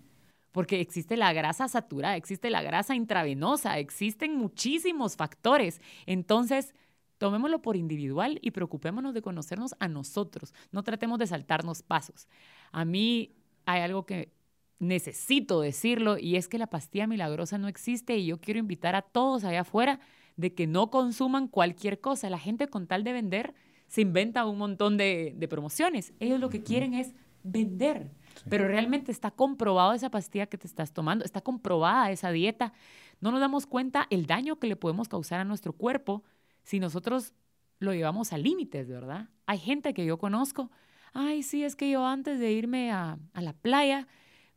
Porque 0.52 0.80
existe 0.80 1.18
la 1.18 1.34
grasa 1.34 1.68
saturada, 1.68 2.16
existe 2.16 2.50
la 2.50 2.64
grasa 2.64 2.96
intravenosa, 2.96 3.78
existen 3.78 4.38
muchísimos 4.38 5.16
factores. 5.16 5.82
Entonces, 6.06 6.74
tomémoslo 7.18 7.62
por 7.62 7.76
individual 7.76 8.40
y 8.42 8.52
preocupémonos 8.52 9.14
de 9.14 9.22
conocernos 9.22 9.76
a 9.80 9.88
nosotros. 9.88 10.54
No 10.72 10.84
tratemos 10.84 11.20
de 11.20 11.28
saltarnos 11.28 11.84
pasos. 11.84 12.28
A 12.72 12.86
mí 12.86 13.36
hay 13.66 13.82
algo 13.82 14.06
que 14.06 14.32
necesito 14.80 15.62
decirlo 15.62 16.18
y 16.18 16.38
es 16.38 16.48
que 16.48 16.58
la 16.58 16.68
pastilla 16.68 17.08
milagrosa 17.08 17.58
no 17.58 17.68
existe 17.68 18.18
y 18.18 18.26
yo 18.26 18.40
quiero 18.40 18.60
invitar 18.60 18.96
a 18.96 19.02
todos 19.02 19.44
allá 19.44 19.62
afuera 19.62 20.00
de 20.38 20.54
que 20.54 20.66
no 20.66 20.90
consuman 20.90 21.48
cualquier 21.48 22.00
cosa. 22.00 22.30
La 22.30 22.40
gente 22.40 22.68
con 22.68 22.88
tal 22.88 23.04
de 23.04 23.14
vender 23.14 23.54
se 23.94 24.02
inventa 24.02 24.44
un 24.48 24.58
montón 24.58 24.98
de, 24.98 25.38
promociones. 25.52 26.14
Ellos 26.20 26.40
lo 26.40 26.50
que 26.50 26.64
quieren 26.64 26.96
es 26.96 27.14
vender. 27.44 28.10
Pero 28.50 28.68
realmente 28.68 29.12
está 29.12 29.30
comprobado 29.30 29.94
esa 29.94 30.10
pastilla 30.10 30.48
que 30.48 30.58
te 30.58 30.66
estás 30.66 30.94
tomando, 30.94 31.24
está 31.24 31.42
comprobada 31.42 32.10
esa 32.10 32.32
dieta. 32.32 32.74
No 33.22 33.30
nos 33.30 33.40
damos 33.40 33.68
cuenta 33.68 34.08
el 34.10 34.26
daño 34.26 34.56
que 34.58 34.66
le 34.66 34.76
podemos 34.76 35.08
causar 35.08 35.42
a 35.42 35.46
nuestro 35.46 35.74
cuerpo 35.74 36.24
si 36.64 36.80
nosotros 36.80 37.36
lo 37.78 37.94
llevamos 37.94 38.34
a 38.34 38.40
límites, 38.40 38.90
¿verdad? 38.90 39.30
Hay 39.46 39.60
gente 39.60 39.94
que 39.94 40.08
yo 40.08 40.18
conozco, 40.18 40.72
ay, 41.14 41.44
sí, 41.44 41.64
es 41.64 41.76
que 41.76 41.92
yo 41.92 42.04
antes 42.04 42.40
de 42.40 42.52
irme 42.52 42.92
a, 42.92 43.20
a 43.32 43.42
la 43.44 43.54
playa, 43.54 44.08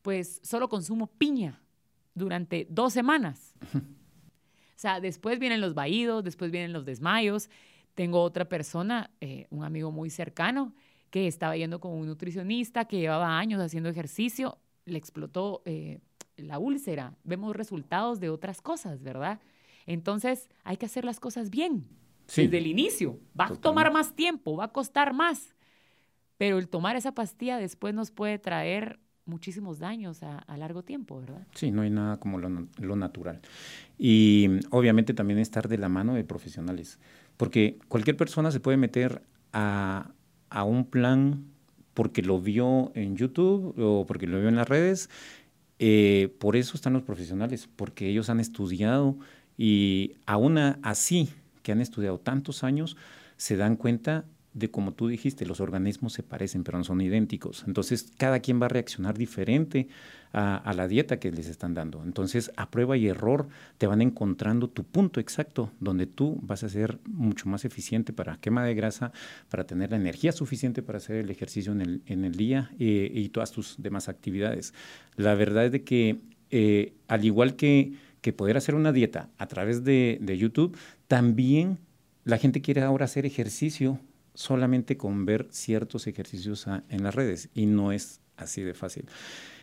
pues 0.01 0.41
solo 0.43 0.71
consumo 0.71 1.09
piña 1.09 1.61
durante 2.15 2.67
dos 2.71 2.95
semanas. 2.95 3.55
O 4.77 4.79
sea, 4.79 5.01
después 5.01 5.39
vienen 5.39 5.63
los 5.63 5.73
vaídos, 5.73 6.23
después 6.23 6.51
vienen 6.51 6.75
los 6.75 6.85
desmayos. 6.85 7.49
Tengo 7.97 8.23
otra 8.23 8.49
persona, 8.49 9.11
eh, 9.21 9.47
un 9.51 9.65
amigo 9.65 9.91
muy 9.91 10.11
cercano, 10.11 10.75
que 11.11 11.27
estaba 11.27 11.57
yendo 11.57 11.81
con 11.81 11.93
un 11.93 12.07
nutricionista 12.07 12.85
que 12.85 12.99
llevaba 12.99 13.39
años 13.39 13.61
haciendo 13.61 13.89
ejercicio, 13.89 14.59
le 14.85 14.99
explotó 14.99 15.63
eh, 15.65 16.01
la 16.37 16.59
úlcera. 16.59 17.15
Vemos 17.25 17.57
resultados 17.57 18.21
de 18.21 18.29
otras 18.29 18.61
cosas, 18.61 19.03
¿verdad? 19.03 19.41
Entonces, 19.87 20.51
hay 20.63 20.77
que 20.77 20.87
hacer 20.87 21.07
las 21.07 21.19
cosas 21.21 21.49
bien 21.49 21.89
desde 22.27 22.59
el 22.59 22.67
inicio. 22.67 23.19
Va 23.39 23.47
a 23.47 23.57
tomar 23.57 23.91
más 23.91 24.15
tiempo, 24.15 24.57
va 24.57 24.65
a 24.65 24.73
costar 24.73 25.15
más, 25.15 25.55
pero 26.37 26.59
el 26.59 26.69
tomar 26.69 26.97
esa 26.97 27.13
pastilla 27.13 27.57
después 27.57 27.95
nos 27.95 28.11
puede 28.11 28.39
traer 28.39 29.01
muchísimos 29.27 29.79
daños 29.79 30.23
a, 30.23 30.57
largo 30.57 30.83
tiempo, 30.83 31.21
¿verdad? 31.21 31.47
Sí, 31.55 31.71
no 31.71 31.83
hay 31.83 31.91
nada 31.91 32.19
como 32.19 32.39
lo, 32.39 32.97
natural. 32.97 33.41
Y 33.99 34.49
obviamente 34.71 35.15
también 35.15 35.39
estar 35.39 35.69
de 35.69 35.79
la 35.79 35.89
mano 35.89 36.15
de 36.15 36.25
profesionales, 36.25 36.99
porque 37.37 37.79
cualquier 37.89 38.17
persona 38.17 38.51
se 38.51 38.61
puede 38.61 38.77
meter 38.77 39.23
a, 39.53 40.13
un 40.65 40.87
plan 40.87 41.45
porque 41.95 42.23
lo 42.23 42.41
vio 42.41 42.93
en 42.95 43.17
YouTube 43.17 43.75
o 43.79 44.07
porque 44.07 44.27
lo 44.27 44.39
vio 44.39 44.49
en 44.49 44.57
las 44.57 44.69
redes. 44.69 45.11
Eh, 45.79 46.35
por 46.39 46.57
eso 46.57 46.77
están 46.77 46.95
los 46.95 47.03
profesionales, 47.03 47.69
porque 47.77 48.09
ellos 48.09 48.31
han 48.31 48.41
estudiado 48.41 49.17
y 49.59 50.15
aún 50.25 50.59
así 50.59 51.31
que 51.63 51.73
han 51.73 51.81
estudiado 51.81 52.19
tantos 52.19 52.65
años, 52.65 52.97
se 53.37 53.57
dan 53.57 53.77
cuenta 53.77 54.25
de 54.57 54.71
como 54.71 54.95
tú 54.95 55.07
dijiste, 55.07 55.45
los 55.45 55.61
organismos 55.61 56.15
se 56.15 56.23
parecen, 56.23 56.65
pero 56.65 56.79
no 56.79 56.85
son 56.85 57.03
idénticos. 57.03 57.65
Entonces, 57.67 58.11
cada 58.17 58.41
quien 58.41 58.61
va 58.61 58.67
a 58.67 58.71
reaccionar 58.71 59.19
diferente 59.19 59.87
a, 60.33 60.73
la 60.75 60.89
dieta 60.89 61.19
que 61.19 61.31
les 61.31 61.47
están 61.47 61.75
dando. 61.75 62.03
Entonces, 62.03 62.51
a 62.57 62.71
prueba 62.71 62.97
y 62.97 63.07
error, 63.07 63.49
te 63.77 63.87
van 63.87 64.01
encontrando 64.01 64.69
tu 64.69 64.83
punto 64.85 65.21
exacto 65.21 65.71
donde 65.79 66.07
tú 66.07 66.39
vas 66.43 66.63
a 66.63 66.71
ser 66.71 66.99
mucho 67.05 67.51
más 67.51 67.67
eficiente 67.67 68.15
para 68.15 68.39
quema 68.39 68.65
de 68.65 68.75
grasa, 68.75 69.13
para 69.51 69.65
tener 69.65 69.91
la 69.91 69.99
energía 69.99 70.33
suficiente 70.33 70.83
para 70.83 70.99
hacer 70.99 71.17
el 71.17 71.31
ejercicio 71.31 71.73
en 71.73 71.83
el, 71.83 72.03
en 72.07 72.25
el 72.25 72.35
día 72.35 72.71
eh, 72.79 73.11
y 73.13 73.29
todas 73.29 73.53
tus 73.53 73.77
demás 73.77 74.09
actividades. 74.09 74.73
La 75.17 75.35
verdad 75.35 75.67
es 75.67 75.73
de 75.73 75.85
que, 75.85 76.21
eh, 76.51 76.95
al 77.09 77.27
igual 77.27 77.57
que, 77.57 77.93
que 78.23 78.33
poder 78.33 78.57
hacer 78.57 78.75
una 78.75 78.93
dieta 78.93 79.29
a 79.37 79.49
través 79.49 79.85
de, 79.85 80.19
de 80.23 80.39
YouTube, 80.39 80.77
también 81.09 81.79
la 82.25 82.39
gente 82.39 82.63
quiere 82.63 82.81
ahora 82.83 83.05
hacer 83.05 83.27
ejercicio 83.27 84.01
solamente 84.37 84.97
con 84.97 85.25
ver 85.25 85.49
ciertos 85.51 86.07
ejercicios 86.07 86.67
en 86.89 87.03
las 87.03 87.15
redes 87.15 87.49
y 87.55 87.67
no 87.67 87.91
es 87.91 88.21
así 88.37 88.63
de 88.63 88.75
fácil. 88.75 89.07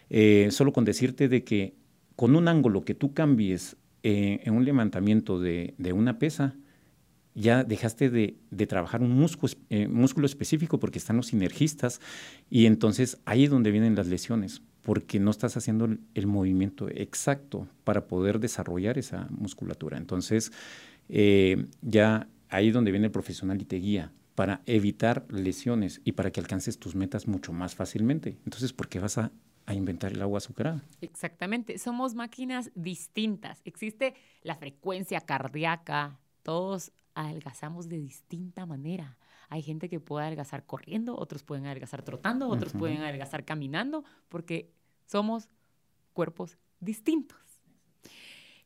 Eh, 0.10 0.50
solo 0.52 0.74
con 0.74 0.84
decirte 0.84 1.30
de 1.30 1.44
que 1.44 1.76
con 2.16 2.36
un 2.36 2.48
ángulo 2.48 2.84
que 2.84 2.94
tú 2.94 3.14
cambies 3.14 3.78
eh, 4.04 4.42
en 4.44 4.54
un 4.54 4.66
levantamiento 4.66 5.40
de, 5.40 5.74
una 5.94 6.20
pesa, 6.20 6.56
ya 7.36 7.64
dejaste 7.64 8.10
de, 8.10 8.68
trabajar 8.68 9.02
un 9.02 9.12
músculo, 9.12 9.54
eh, 9.70 9.88
músculo, 9.88 10.26
específico 10.26 10.80
porque 10.80 11.00
están 11.00 11.18
los 11.18 11.28
sinergistas 11.28 12.02
y 12.50 12.66
entonces 12.66 13.20
ahí 13.26 13.46
es 13.46 13.50
donde 13.50 13.72
vienen 13.72 13.96
las 13.96 14.08
lesiones, 14.08 14.62
porque 14.82 15.20
no 15.20 15.32
estás 15.32 15.56
haciendo 15.56 15.88
el, 16.14 16.28
movimiento 16.28 16.90
exacto 16.90 17.68
para 17.84 18.08
poder 18.08 18.40
desarrollar 18.40 18.98
esa 18.98 19.28
musculatura. 19.30 19.98
Entonces, 19.98 20.52
eh, 21.10 21.66
ya 21.82 22.28
ahí 22.50 22.68
es 22.68 22.74
donde 22.74 22.92
viene 22.92 23.08
el 23.08 23.12
profesional 23.12 23.62
y 23.62 23.66
te 23.66 23.78
guía 23.78 24.12
para 24.36 24.62
evitar 24.66 25.26
lesiones 25.30 26.02
y 26.04 26.14
para 26.14 26.32
que 26.32 26.40
alcances 26.40 26.80
tus 26.80 26.96
metas 26.96 27.28
mucho 27.28 27.54
más 27.54 27.76
fácilmente. 27.76 28.38
Entonces, 28.46 28.74
¿por 28.74 28.90
qué 28.90 29.00
vas 29.00 29.18
a, 29.18 29.32
a 29.66 29.74
inventar 29.74 30.12
el 30.12 30.22
agua 30.22 30.38
azucarada? 30.38 30.84
Exactamente, 31.02 31.78
somos 31.78 32.16
máquinas 32.16 32.72
distintas. 32.76 33.62
Existe 33.64 34.16
la 34.42 34.56
frecuencia 34.56 35.22
cardíaca, 35.22 36.20
todos 36.42 36.92
adelgazamos 37.16 37.90
de 37.90 37.98
distinta 37.98 38.66
manera. 38.66 39.18
Hay 39.50 39.62
gente 39.62 39.88
que 39.88 40.00
puede 40.00 40.26
adelgazar 40.26 40.66
corriendo, 40.66 41.16
otros 41.16 41.44
pueden 41.44 41.68
adelgazar 41.68 42.02
trotando, 42.02 42.48
otros 42.48 42.74
pueden 42.74 43.02
adelgazar 43.02 43.46
caminando, 43.46 44.04
porque 44.30 44.74
somos 45.06 45.50
cuerpos 46.14 46.58
distintos. 46.80 47.43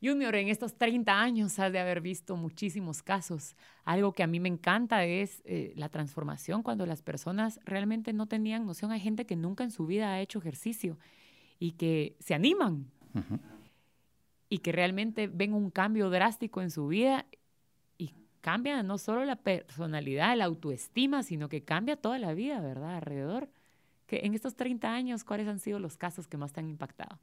Junior, 0.01 0.35
en 0.35 0.49
estos 0.49 0.75
30 0.75 1.19
años 1.19 1.57
has 1.59 1.71
de 1.71 1.79
haber 1.79 2.01
visto 2.01 2.35
muchísimos 2.37 3.01
casos. 3.01 3.55
Algo 3.83 4.13
que 4.13 4.23
a 4.23 4.27
mí 4.27 4.39
me 4.39 4.49
encanta 4.49 5.05
es 5.05 5.41
eh, 5.45 5.73
la 5.75 5.89
transformación 5.89 6.63
cuando 6.63 6.85
las 6.85 7.01
personas 7.01 7.59
realmente 7.65 8.13
no 8.13 8.27
tenían 8.27 8.65
noción. 8.65 8.91
Hay 8.91 8.99
gente 8.99 9.25
que 9.25 9.35
nunca 9.35 9.63
en 9.63 9.71
su 9.71 9.85
vida 9.85 10.11
ha 10.11 10.21
hecho 10.21 10.39
ejercicio 10.39 10.97
y 11.59 11.71
que 11.71 12.15
se 12.19 12.33
animan 12.33 12.91
y 14.49 14.59
que 14.59 14.71
realmente 14.71 15.27
ven 15.27 15.53
un 15.53 15.71
cambio 15.71 16.09
drástico 16.09 16.61
en 16.61 16.69
su 16.69 16.87
vida 16.87 17.25
cambia 18.47 18.81
no 18.81 18.97
solo 18.97 19.25
la 19.25 19.35
personalidad, 19.35 20.37
la 20.37 20.45
autoestima, 20.45 21.21
sino 21.21 21.49
que 21.49 21.65
cambia 21.65 21.97
toda 21.97 22.17
la 22.17 22.33
vida, 22.33 22.61
¿verdad? 22.61 22.95
Alrededor. 22.95 23.49
Que 24.05 24.21
en 24.23 24.33
estos 24.33 24.55
30 24.55 24.89
años, 24.89 25.25
¿cuáles 25.25 25.49
han 25.49 25.59
sido 25.59 25.79
los 25.79 25.97
casos 25.97 26.27
que 26.27 26.37
más 26.37 26.53
te 26.53 26.61
han 26.61 26.69
impactado? 26.69 27.19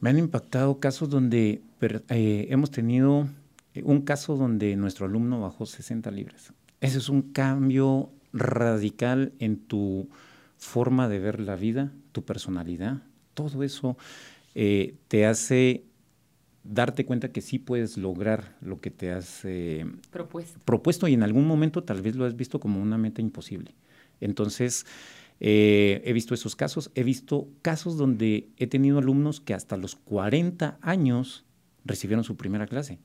Me 0.00 0.10
han 0.10 0.18
impactado 0.18 0.78
casos 0.80 1.08
donde 1.08 1.62
eh, 1.80 2.46
hemos 2.50 2.70
tenido 2.70 3.28
eh, 3.74 3.82
un 3.84 4.02
caso 4.02 4.36
donde 4.36 4.76
nuestro 4.76 5.06
alumno 5.06 5.40
bajó 5.40 5.66
60 5.66 6.10
libras. 6.10 6.52
Ese 6.80 6.98
es 6.98 7.08
un 7.08 7.22
cambio 7.22 8.10
radical 8.32 9.32
en 9.38 9.58
tu 9.58 10.08
forma 10.58 11.08
de 11.08 11.18
ver 11.18 11.40
la 11.40 11.56
vida, 11.56 11.92
tu 12.12 12.24
personalidad. 12.24 13.02
Todo 13.34 13.62
eso 13.62 13.96
eh, 14.54 14.94
te 15.08 15.26
hace 15.26 15.84
darte 16.64 17.04
cuenta 17.04 17.30
que 17.30 17.40
sí 17.40 17.58
puedes 17.58 17.96
lograr 17.96 18.56
lo 18.60 18.80
que 18.80 18.90
te 18.90 19.12
has 19.12 19.44
eh, 19.44 19.86
propuesto. 20.64 21.08
y 21.08 21.14
en 21.14 21.22
algún 21.22 21.46
momento 21.46 21.84
tal 21.84 22.02
vez 22.02 22.16
lo 22.16 22.24
has 22.24 22.36
visto 22.36 22.58
como 22.60 22.80
una 22.80 22.98
meta 22.98 23.20
imposible. 23.20 23.74
Entonces, 24.20 24.86
eh, 25.40 26.02
he 26.04 26.12
visto 26.12 26.34
esos 26.34 26.56
casos, 26.56 26.90
he 26.94 27.02
visto 27.02 27.48
casos 27.62 27.96
donde 27.96 28.48
he 28.56 28.66
tenido 28.66 28.98
alumnos 28.98 29.40
que 29.40 29.54
hasta 29.54 29.76
los 29.76 29.96
40 29.96 30.78
años 30.80 31.44
recibieron 31.84 32.24
su 32.24 32.36
primera 32.36 32.66
clase. 32.66 32.98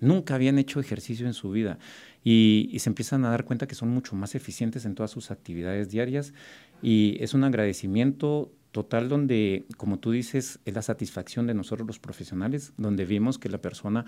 Nunca 0.00 0.36
habían 0.36 0.58
hecho 0.58 0.78
ejercicio 0.78 1.26
en 1.26 1.34
su 1.34 1.50
vida 1.50 1.78
y, 2.22 2.68
y 2.72 2.78
se 2.78 2.90
empiezan 2.90 3.24
a 3.24 3.30
dar 3.30 3.44
cuenta 3.44 3.66
que 3.66 3.74
son 3.74 3.88
mucho 3.88 4.14
más 4.14 4.34
eficientes 4.34 4.84
en 4.84 4.94
todas 4.94 5.10
sus 5.10 5.30
actividades 5.30 5.90
diarias 5.90 6.34
y 6.82 7.16
es 7.20 7.34
un 7.34 7.42
agradecimiento 7.42 8.52
total 8.70 9.08
donde, 9.08 9.66
como 9.76 9.98
tú 9.98 10.12
dices, 10.12 10.60
es 10.64 10.74
la 10.74 10.82
satisfacción 10.82 11.46
de 11.46 11.54
nosotros 11.54 11.86
los 11.86 11.98
profesionales, 11.98 12.74
donde 12.76 13.06
vimos 13.06 13.38
que 13.38 13.48
la 13.48 13.58
persona 13.58 14.04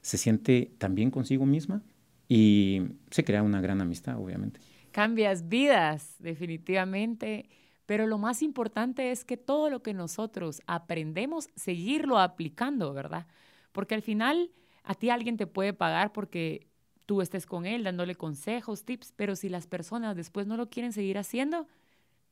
se 0.00 0.18
siente 0.18 0.72
también 0.78 1.10
consigo 1.10 1.46
misma 1.46 1.82
y 2.28 2.82
se 3.10 3.24
crea 3.24 3.42
una 3.42 3.60
gran 3.60 3.80
amistad, 3.80 4.18
obviamente. 4.18 4.60
Cambias 4.94 5.48
vidas, 5.48 6.14
definitivamente, 6.20 7.48
pero 7.84 8.06
lo 8.06 8.16
más 8.16 8.42
importante 8.42 9.10
es 9.10 9.24
que 9.24 9.36
todo 9.36 9.68
lo 9.68 9.82
que 9.82 9.92
nosotros 9.92 10.62
aprendemos, 10.68 11.48
seguirlo 11.56 12.20
aplicando, 12.20 12.94
¿verdad? 12.94 13.26
Porque 13.72 13.96
al 13.96 14.02
final 14.02 14.52
a 14.84 14.94
ti 14.94 15.10
alguien 15.10 15.36
te 15.36 15.48
puede 15.48 15.72
pagar 15.72 16.12
porque 16.12 16.68
tú 17.06 17.22
estés 17.22 17.44
con 17.44 17.66
él 17.66 17.82
dándole 17.82 18.14
consejos, 18.14 18.84
tips, 18.84 19.12
pero 19.16 19.34
si 19.34 19.48
las 19.48 19.66
personas 19.66 20.14
después 20.14 20.46
no 20.46 20.56
lo 20.56 20.70
quieren 20.70 20.92
seguir 20.92 21.18
haciendo, 21.18 21.66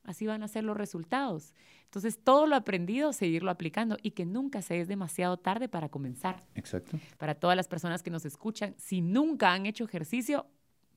Así 0.03 0.27
van 0.27 0.43
a 0.43 0.47
ser 0.47 0.63
los 0.65 0.75
resultados. 0.75 1.53
Entonces, 1.85 2.19
todo 2.21 2.45
lo 2.45 2.55
aprendido, 2.55 3.13
seguirlo 3.13 3.51
aplicando 3.51 3.97
y 4.01 4.11
que 4.11 4.25
nunca 4.25 4.61
se 4.61 4.81
es 4.81 4.87
demasiado 4.87 5.37
tarde 5.37 5.69
para 5.69 5.89
comenzar. 5.89 6.43
Exacto. 6.55 6.99
Para 7.17 7.35
todas 7.35 7.55
las 7.55 7.67
personas 7.67 8.03
que 8.03 8.09
nos 8.09 8.25
escuchan, 8.25 8.75
si 8.77 9.01
nunca 9.01 9.53
han 9.53 9.65
hecho 9.65 9.85
ejercicio, 9.85 10.47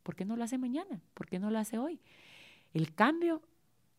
¿por 0.06 0.14
qué 0.14 0.24
no 0.24 0.36
lo 0.36 0.44
hace 0.44 0.56
mañana? 0.56 1.02
¿Por 1.14 1.26
qué 1.26 1.40
no 1.40 1.50
lo 1.50 1.58
hace 1.58 1.78
hoy? 1.78 1.98
El 2.72 2.94
cambio 2.94 3.42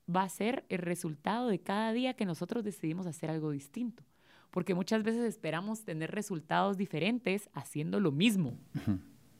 va 0.09 0.23
a 0.23 0.29
ser 0.29 0.63
el 0.69 0.77
resultado 0.77 1.49
de 1.49 1.59
cada 1.59 1.91
día 1.91 2.13
que 2.13 2.25
nosotros 2.25 2.63
decidimos 2.63 3.05
hacer 3.07 3.29
algo 3.29 3.51
distinto. 3.51 4.03
Porque 4.49 4.73
muchas 4.73 5.03
veces 5.03 5.25
esperamos 5.25 5.83
tener 5.83 6.11
resultados 6.11 6.77
diferentes 6.77 7.49
haciendo 7.51 7.99
lo 7.99 8.13
mismo. 8.13 8.57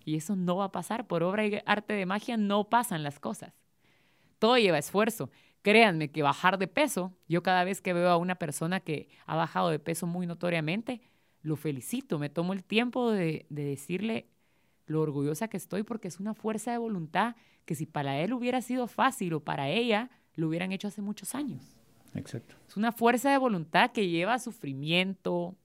Y 0.04 0.18
eso 0.18 0.36
no 0.36 0.58
va 0.58 0.66
a 0.66 0.72
pasar. 0.74 1.08
Por 1.08 1.24
obra 1.24 1.46
y 1.46 1.62
arte 1.66 1.94
de 1.94 2.06
magia 2.06 2.36
no 2.36 2.70
pasan 2.70 3.02
las 3.02 3.18
cosas. 3.18 3.54
Todo 4.38 4.58
lleva 4.58 4.78
esfuerzo. 4.78 5.30
Créanme 5.62 6.12
que 6.12 6.22
bajar 6.22 6.58
de 6.58 6.68
peso, 6.68 7.14
yo 7.30 7.44
cada 7.44 7.64
vez 7.64 7.82
que 7.82 7.94
veo 7.94 8.10
a 8.10 8.18
una 8.18 8.36
persona 8.36 8.82
que 8.82 9.08
ha 9.26 9.38
bajado 9.38 9.70
de 9.70 9.80
peso 9.80 10.06
muy 10.06 10.28
notoriamente, 10.28 11.02
lo 11.42 11.56
felicito, 11.56 12.20
me 12.20 12.30
tomo 12.30 12.52
el 12.52 12.66
tiempo 12.66 13.10
de, 13.12 13.46
decirle 13.50 14.28
lo 14.88 15.02
orgullosa 15.02 15.48
que 15.48 15.58
estoy 15.58 15.84
porque 15.84 16.08
es 16.08 16.20
una 16.20 16.34
fuerza 16.34 16.72
de 16.72 16.78
voluntad 16.78 17.36
que 17.66 17.76
si 17.76 17.86
para 17.86 18.20
él 18.20 18.34
hubiera 18.34 18.62
sido 18.62 18.88
fácil 18.88 19.34
o 19.34 19.42
para 19.42 19.70
ella, 19.70 20.10
lo 20.36 20.48
hubieran 20.48 20.72
hecho 20.72 20.88
hace 20.88 21.02
muchos 21.02 21.36
años. 21.36 21.78
Exacto. 22.16 22.56
Es 22.68 22.78
una 22.78 22.92
fuerza 22.92 23.30
de 23.30 23.38
voluntad 23.38 23.92
que 23.92 24.08
lleva 24.08 24.40
sufrimiento, 24.40 25.56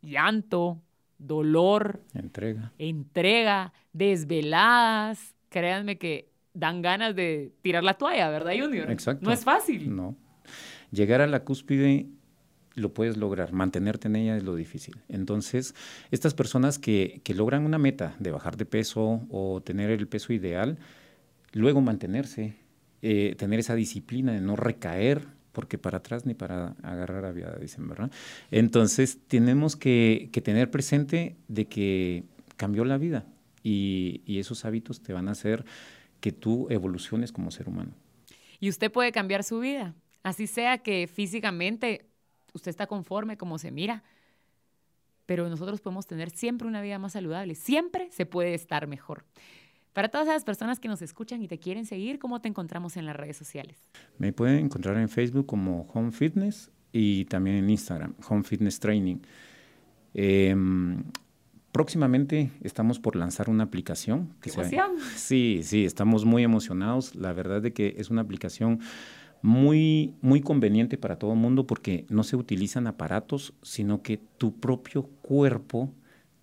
llanto, 0.00 0.80
dolor, 1.18 2.00
entrega, 2.14 2.72
entrega, 2.78 3.72
desveladas. 3.92 5.34
Créanme 5.48 5.98
que 5.98 6.30
dan 6.54 6.82
ganas 6.82 7.16
de 7.16 7.52
tirar 7.62 7.82
la 7.82 7.94
toalla, 7.94 8.30
¿verdad, 8.30 8.52
Junior? 8.58 8.90
Exacto. 8.90 9.24
No 9.24 9.32
es 9.32 9.44
fácil. 9.44 9.94
No. 9.94 10.16
Llegar 10.90 11.20
a 11.20 11.26
la 11.26 11.44
cúspide 11.44 12.08
lo 12.78 12.94
puedes 12.94 13.16
lograr, 13.16 13.52
mantenerte 13.52 14.08
en 14.08 14.16
ella 14.16 14.36
es 14.36 14.42
lo 14.42 14.54
difícil. 14.54 14.96
Entonces, 15.08 15.74
estas 16.10 16.34
personas 16.34 16.78
que, 16.78 17.20
que 17.24 17.34
logran 17.34 17.64
una 17.64 17.78
meta 17.78 18.14
de 18.18 18.30
bajar 18.30 18.56
de 18.56 18.66
peso 18.66 19.26
o 19.30 19.60
tener 19.60 19.90
el 19.90 20.08
peso 20.08 20.32
ideal, 20.32 20.78
luego 21.52 21.80
mantenerse, 21.80 22.54
eh, 23.02 23.34
tener 23.38 23.60
esa 23.60 23.74
disciplina 23.74 24.32
de 24.32 24.40
no 24.40 24.56
recaer, 24.56 25.26
porque 25.52 25.78
para 25.78 25.98
atrás 25.98 26.26
ni 26.26 26.34
para 26.34 26.76
agarrar 26.82 27.24
a 27.24 27.32
viada, 27.32 27.58
dicen, 27.58 27.88
¿verdad? 27.88 28.10
Entonces, 28.50 29.18
tenemos 29.28 29.76
que, 29.76 30.30
que, 30.32 30.40
tener 30.40 30.70
presente 30.70 31.36
de 31.48 31.66
que 31.66 32.24
cambió 32.56 32.84
la 32.84 32.98
vida 32.98 33.24
y, 33.62 34.22
y 34.24 34.38
esos 34.38 34.64
hábitos 34.64 35.00
te 35.00 35.12
van 35.12 35.28
a 35.28 35.32
hacer 35.32 35.64
que 36.20 36.32
tú 36.32 36.66
evoluciones 36.70 37.32
como 37.32 37.50
ser 37.50 37.68
humano. 37.68 37.92
Y 38.60 38.68
usted 38.68 38.90
puede 38.90 39.12
cambiar 39.12 39.44
su 39.44 39.60
vida, 39.60 39.94
así 40.22 40.46
sea 40.46 40.78
que 40.78 41.06
físicamente 41.06 42.07
usted 42.52 42.70
está 42.70 42.86
conforme 42.86 43.36
como 43.36 43.58
se 43.58 43.70
mira, 43.70 44.02
pero 45.26 45.48
nosotros 45.48 45.80
podemos 45.80 46.06
tener 46.06 46.30
siempre 46.30 46.66
una 46.66 46.80
vida 46.80 46.98
más 46.98 47.12
saludable, 47.12 47.54
siempre 47.54 48.08
se 48.10 48.26
puede 48.26 48.54
estar 48.54 48.86
mejor. 48.86 49.24
Para 49.92 50.08
todas 50.08 50.26
las 50.28 50.44
personas 50.44 50.78
que 50.78 50.88
nos 50.88 51.02
escuchan 51.02 51.42
y 51.42 51.48
te 51.48 51.58
quieren 51.58 51.84
seguir, 51.84 52.18
¿cómo 52.18 52.40
te 52.40 52.48
encontramos 52.48 52.96
en 52.96 53.04
las 53.06 53.16
redes 53.16 53.36
sociales? 53.36 53.76
Me 54.18 54.32
pueden 54.32 54.66
encontrar 54.66 54.96
en 54.96 55.08
Facebook 55.08 55.46
como 55.46 55.88
Home 55.92 56.12
Fitness 56.12 56.70
y 56.92 57.24
también 57.24 57.56
en 57.56 57.68
Instagram, 57.68 58.14
Home 58.28 58.44
Fitness 58.44 58.78
Training. 58.80 59.18
Eh, 60.14 60.54
Próximamente 61.72 62.50
estamos 62.62 62.98
por 62.98 63.14
lanzar 63.14 63.50
una 63.50 63.64
aplicación. 63.64 64.34
Que 64.40 64.50
sí, 65.14 65.60
sí, 65.62 65.84
estamos 65.84 66.24
muy 66.24 66.42
emocionados. 66.42 67.14
La 67.14 67.32
verdad 67.32 67.60
de 67.60 67.72
que 67.72 67.94
es 67.98 68.10
una 68.10 68.22
aplicación 68.22 68.80
muy, 69.42 70.14
muy 70.20 70.40
conveniente 70.40 70.98
para 70.98 71.18
todo 71.18 71.32
el 71.32 71.38
mundo 71.38 71.66
porque 71.66 72.06
no 72.08 72.24
se 72.24 72.36
utilizan 72.36 72.86
aparatos, 72.86 73.54
sino 73.62 74.02
que 74.02 74.18
tu 74.38 74.58
propio 74.58 75.04
cuerpo 75.22 75.92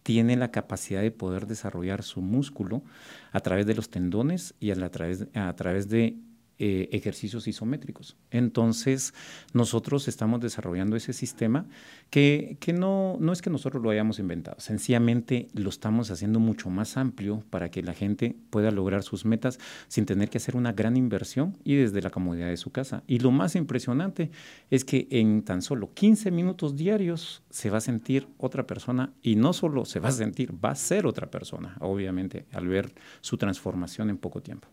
tiene 0.03 0.35
la 0.35 0.51
capacidad 0.51 1.01
de 1.01 1.11
poder 1.11 1.47
desarrollar 1.47 2.03
su 2.03 2.21
músculo 2.21 2.83
a 3.31 3.39
través 3.39 3.65
de 3.65 3.73
los 3.73 3.89
tendones 3.89 4.53
y 4.59 4.71
a, 4.71 4.89
través, 4.89 5.27
a 5.33 5.55
través 5.55 5.89
de 5.89 6.17
eh, 6.57 6.87
ejercicios 6.93 7.47
isométricos. 7.47 8.15
Entonces, 8.31 9.13
nosotros 9.53 10.07
estamos 10.07 10.39
desarrollando 10.39 10.95
ese 10.95 11.11
sistema 11.11 11.65
que, 12.09 12.57
que, 12.61 12.71
no, 12.71 13.17
no 13.19 13.33
es 13.33 13.41
que 13.41 13.49
nosotros 13.49 13.83
lo 13.83 13.89
hayamos 13.89 14.19
inventado, 14.19 14.57
sencillamente 14.59 15.49
lo 15.53 15.69
estamos 15.69 16.11
haciendo 16.11 16.39
mucho 16.39 16.69
más 16.69 16.95
amplio 16.95 17.43
para 17.49 17.69
que 17.69 17.83
la 17.83 17.93
gente 17.93 18.37
pueda 18.49 18.71
lograr 18.71 19.03
sus 19.03 19.25
metas 19.25 19.59
sin 19.87 20.05
tener 20.05 20.29
que 20.29 20.37
hacer 20.37 20.55
una 20.55 20.71
gran 20.71 20.95
inversión 20.95 21.57
y 21.63 21.75
desde 21.75 22.01
la 22.01 22.09
comodidad 22.09 22.47
de 22.47 22.57
su 22.57 22.71
casa. 22.71 23.03
Y 23.05 23.19
lo 23.19 23.31
más 23.31 23.55
impresionante 23.55 24.31
es 24.69 24.85
que 24.85 25.07
en 25.11 25.43
tan 25.43 25.61
solo 25.61 25.93
15 25.93 26.31
minutos 26.31 26.75
diarios 26.75 27.43
se 27.49 27.69
va 27.69 27.79
a 27.79 27.81
sentir 27.81 28.27
otra 28.37 28.65
persona 28.65 29.13
y 29.21 29.35
no 29.35 29.53
solo 29.53 29.85
se 29.85 29.99
va 29.99 30.09
a 30.09 30.13
sentir, 30.13 30.53
va 30.53 30.71
a 30.71 30.75
ser 30.75 31.05
otra 31.05 31.29
persona, 31.29 31.75
obviamente, 31.81 32.45
al 32.53 32.67
ver 32.67 32.93
su 33.21 33.37
transformación 33.37 34.09
en 34.09 34.17
poco 34.17 34.41
tiempo. 34.41 34.69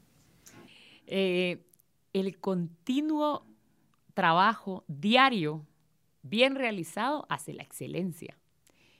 Eh, 1.07 1.59
el 2.13 2.39
continuo 2.39 3.47
trabajo 4.15 4.85
diario 4.89 5.67
bien 6.23 6.55
realizado 6.55 7.27
hace 7.29 7.53
la 7.53 7.63
excelencia. 7.63 8.39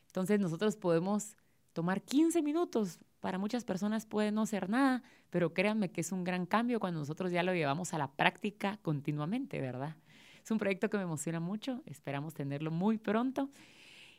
Entonces 0.07 0.41
nosotros 0.41 0.77
podemos 0.77 1.37
tomar 1.73 2.03
15 2.03 2.43
minutos. 2.43 3.01
Para 3.21 3.39
muchas 3.39 3.65
personas 3.65 4.05
puede 4.05 4.33
no 4.33 4.47
ser 4.47 4.69
nada, 4.69 5.03
pero 5.31 5.55
créanme 5.55 5.91
que 5.91 6.01
es 6.01 6.13
un 6.13 6.25
gran 6.25 6.45
cambio 6.45 6.81
cuando 6.81 7.01
nosotros 7.01 7.31
ya 7.31 7.43
lo 7.43 7.55
llevamos 7.55 7.95
a 7.95 7.99
la 7.99 8.11
práctica 8.11 8.79
continuamente, 8.83 9.61
¿verdad? 9.61 9.97
Es 10.43 10.51
un 10.51 10.59
proyecto 10.59 10.91
que 10.91 10.97
me 10.97 11.05
emociona 11.05 11.39
mucho, 11.39 11.83
esperamos 11.87 12.35
tenerlo 12.35 12.71
muy 12.71 12.99
pronto. 12.99 13.49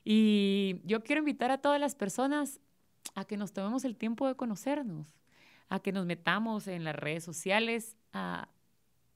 Y 0.05 0.77
yo 0.85 1.03
quiero 1.03 1.19
invitar 1.19 1.51
a 1.51 1.59
todas 1.59 1.79
las 1.79 1.95
personas 1.95 2.61
a 3.13 3.25
que 3.25 3.35
nos 3.35 3.51
tomemos 3.51 3.83
el 3.83 3.97
tiempo 3.97 4.27
de 4.27 4.35
conocernos, 4.35 5.13
a 5.67 5.79
que 5.79 5.91
nos 5.91 6.05
metamos 6.05 6.67
en 6.67 6.85
las 6.85 6.95
redes 6.95 7.23
sociales, 7.25 7.97
a, 8.13 8.47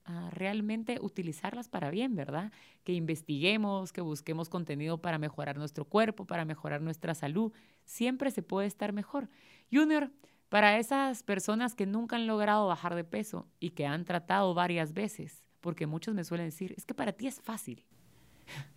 a 0.07 0.29
realmente 0.29 0.99
utilizarlas 1.01 1.67
para 1.67 1.91
bien, 1.91 2.15
¿verdad? 2.15 2.51
Que 2.85 2.93
investiguemos, 2.93 3.91
que 3.91 3.99
busquemos 3.99 4.47
contenido 4.47 5.01
para 5.01 5.19
mejorar 5.19 5.57
nuestro 5.57 5.83
cuerpo, 5.83 6.25
para 6.25 6.45
mejorar 6.45 6.81
nuestra 6.81 7.13
salud. 7.13 7.51
Siempre 7.83 8.31
se 8.31 8.41
puede 8.41 8.67
estar 8.67 8.93
mejor. 8.93 9.29
Junior, 9.71 10.09
para 10.47 10.79
esas 10.79 11.23
personas 11.23 11.75
que 11.75 11.85
nunca 11.85 12.15
han 12.15 12.25
logrado 12.25 12.67
bajar 12.67 12.95
de 12.95 13.03
peso 13.03 13.47
y 13.59 13.71
que 13.71 13.85
han 13.85 14.05
tratado 14.05 14.53
varias 14.53 14.93
veces, 14.93 15.43
porque 15.59 15.87
muchos 15.87 16.15
me 16.15 16.23
suelen 16.23 16.47
decir, 16.47 16.73
es 16.77 16.85
que 16.85 16.93
para 16.93 17.11
ti 17.11 17.27
es 17.27 17.41
fácil. 17.41 17.85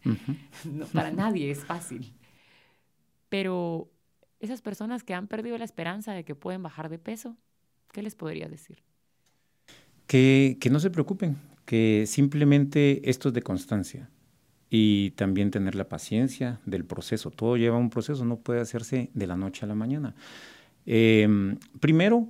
no, 0.65 0.87
para 0.87 1.13
nadie 1.13 1.49
es 1.49 1.65
fácil. 1.65 2.13
Pero 3.29 3.89
esas 4.41 4.63
personas 4.63 5.05
que 5.05 5.15
han 5.15 5.29
perdido 5.29 5.57
la 5.59 5.65
esperanza 5.65 6.13
de 6.13 6.25
que 6.25 6.35
pueden 6.35 6.65
bajar 6.65 6.89
de 6.89 6.99
peso, 6.99 7.37
¿qué 7.93 8.03
les 8.03 8.17
podría 8.17 8.49
decir? 8.49 8.83
Que, 10.11 10.59
no 10.73 10.81
se 10.81 10.91
preocupen, 10.91 11.37
que 11.65 12.03
simplemente 12.09 13.09
esto 13.09 13.29
es 13.29 13.35
de 13.35 13.43
constancia 13.43 14.11
y 14.69 15.13
también 15.13 15.53
tener 15.53 15.77
la 15.77 15.89
paciencia 15.89 16.59
del 16.67 16.85
proceso. 16.85 17.31
Todo 17.31 17.57
lleva 17.57 17.77
un 17.77 17.91
proceso, 17.91 18.25
no 18.25 18.41
puede 18.41 18.59
hacerse 18.61 19.11
de 19.15 19.27
la 19.29 19.37
noche 19.37 19.65
a 19.65 19.69
la 19.69 19.77
mañana. 19.77 20.17
Em, 20.85 21.59
primero, 21.79 22.29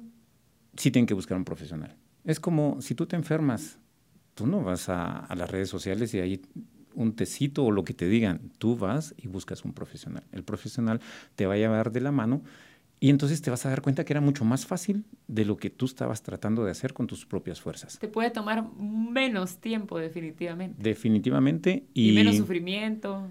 sí 0.77 0.91
tienen 0.91 1.07
que 1.07 1.15
buscar 1.15 1.39
un 1.39 1.47
profesional. 1.47 1.97
Es 2.23 2.39
como 2.39 2.83
si 2.83 2.95
tú 2.95 3.07
te 3.07 3.17
enfermas, 3.17 3.79
tú 4.35 4.47
no 4.47 4.63
vas 4.63 4.91
a, 4.91 5.17
a, 5.21 5.35
las 5.35 5.51
redes 5.51 5.71
sociales 5.71 6.13
y 6.13 6.21
ahí 6.21 6.43
un 6.95 7.15
tecito 7.15 7.65
o 7.65 7.71
lo 7.71 7.83
que 7.83 7.95
te 7.95 8.09
digan, 8.09 8.51
tú 8.59 8.77
vas 8.77 9.15
y 9.17 9.27
buscas 9.27 9.65
un 9.65 9.73
profesional. 9.73 10.25
El 10.33 10.45
profesional 10.45 11.01
te 11.35 11.47
va 11.47 11.55
a 11.55 11.57
llevar 11.57 11.93
de 11.93 12.03
la 12.03 12.13
mano 12.13 12.43
y 13.03 13.09
entonces 13.09 13.41
te 13.41 13.51
vas 13.51 13.65
a 13.65 13.71
dar 13.71 13.81
cuenta 13.81 14.05
que 14.05 14.13
era 14.13 14.21
mucho 14.21 14.45
más 14.45 14.67
fácil 14.67 15.07
de 15.27 15.47
lo 15.47 15.57
que 15.57 15.71
tú 15.71 15.87
estabas 15.87 16.23
tratando 16.23 16.65
de 16.65 16.71
hacer 16.71 16.93
con 16.93 17.07
tus 17.07 17.25
propias 17.25 17.59
fuerzas. 17.59 17.99
Te 17.99 18.09
puede 18.09 18.31
tomar 18.31 18.71
menos 18.79 19.57
tiempo, 19.57 19.99
definitivamente. 19.99 20.83
Definitivamente. 20.83 21.87
Y, 21.95 22.13
menos 22.13 22.37
sufrimiento. 22.37 23.27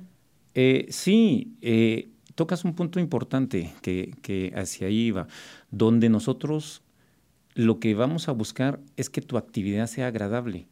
Eh, 0.56 0.88
sí, 0.90 1.54
eh, 1.62 2.10
tocas 2.34 2.66
un 2.66 2.74
punto 2.74 3.00
importante 3.00 3.72
que, 3.84 4.16
que 4.24 4.52
hacia 4.56 4.88
ahí 4.88 5.02
iba, 5.02 5.28
donde 5.70 6.10
nosotros 6.10 6.82
lo 7.54 7.80
que 7.80 7.94
vamos 7.94 8.28
a 8.28 8.32
buscar 8.32 8.80
es 8.98 9.12
que 9.12 9.22
tu 9.22 9.38
actividad 9.38 9.86
sea 9.86 10.08
agradable. 10.08 10.68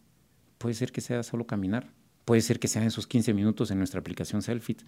Puede 0.58 0.74
ser 0.74 0.92
que 0.92 1.02
sea 1.02 1.22
solo 1.22 1.46
caminar, 1.46 1.92
puede 2.26 2.42
ser 2.42 2.60
que 2.60 2.68
sean 2.68 2.86
esos 2.86 3.06
15 3.06 3.36
minutos 3.36 3.70
en 3.70 3.78
nuestra 3.78 4.00
aplicación 4.00 4.42
Selfit 4.42 4.82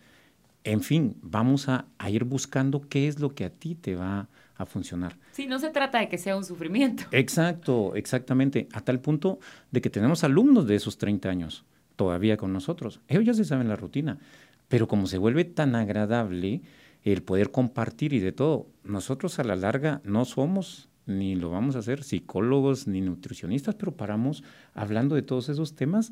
en 0.64 0.82
fin, 0.82 1.16
vamos 1.22 1.70
a, 1.70 1.86
ir 2.10 2.24
buscando 2.24 2.82
qué 2.82 3.08
es 3.08 3.20
lo 3.20 3.34
que 3.34 3.46
a 3.46 3.50
ti 3.50 3.76
te 3.76 3.96
va 3.96 4.28
a 4.56 4.66
funcionar. 4.66 5.18
Sí, 5.32 5.48
no 5.48 5.60
se 5.60 5.70
trata 5.70 6.00
de 6.00 6.10
que 6.10 6.18
sea 6.18 6.36
un 6.36 6.44
sufrimiento. 6.44 7.04
Exacto, 7.12 7.96
exactamente. 7.96 8.68
A 8.74 8.82
tal 8.82 9.00
punto 9.00 9.40
de 9.72 9.82
que 9.82 9.90
tenemos 9.90 10.24
alumnos 10.24 10.68
de 10.68 10.76
esos 10.76 10.98
30 10.98 11.30
años 11.30 11.66
todavía 11.96 12.38
con 12.38 12.52
nosotros. 12.52 13.00
Ellos 13.08 13.26
ya 13.26 13.34
se 13.34 13.46
saben 13.46 13.70
la 13.70 13.76
rutina, 13.76 14.20
pero 14.68 14.88
como 14.88 15.08
se 15.08 15.18
vuelve 15.18 15.46
tan 15.46 15.76
agradable 15.76 16.62
el 17.04 17.24
poder 17.24 17.52
compartir 17.52 18.14
y 18.14 18.20
de 18.20 18.32
todo, 18.32 18.68
nosotros 18.84 19.40
a 19.40 19.44
la 19.44 19.56
larga 19.56 20.02
no 20.04 20.26
somos 20.26 20.90
ni 21.06 21.36
lo 21.36 21.50
vamos 21.50 21.76
a 21.76 21.80
hacer 21.80 22.04
psicólogos 22.04 22.88
ni 22.88 23.02
nutricionistas, 23.02 23.76
pero 23.76 23.96
paramos 23.96 24.44
hablando 24.74 25.16
de 25.16 25.24
todos 25.24 25.50
esos 25.50 25.76
temas 25.76 26.12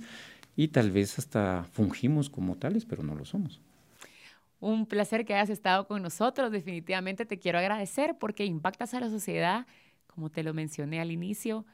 y 0.55 0.69
tal 0.69 0.91
vez 0.91 1.19
hasta 1.19 1.65
fungimos 1.71 2.29
como 2.29 2.55
tales, 2.55 2.85
pero 2.85 3.03
no 3.03 3.13
lo 3.13 3.25
somos. 3.25 3.61
Un 4.59 4.85
placer 4.85 5.25
que 5.25 5.33
hayas 5.33 5.49
estado 5.49 5.87
con 5.87 6.01
nosotros. 6.01 6.51
Definitivamente 6.51 7.25
te 7.25 7.39
quiero 7.39 7.59
agradecer 7.59 8.17
porque 8.17 8.45
impactas 8.45 8.93
a 8.93 8.99
la 8.99 9.09
sociedad, 9.09 9.67
como 10.07 10.29
te 10.29 10.43
lo 10.43 10.53
mencioné 10.53 10.99
al 10.99 11.11
inicio, 11.11 11.65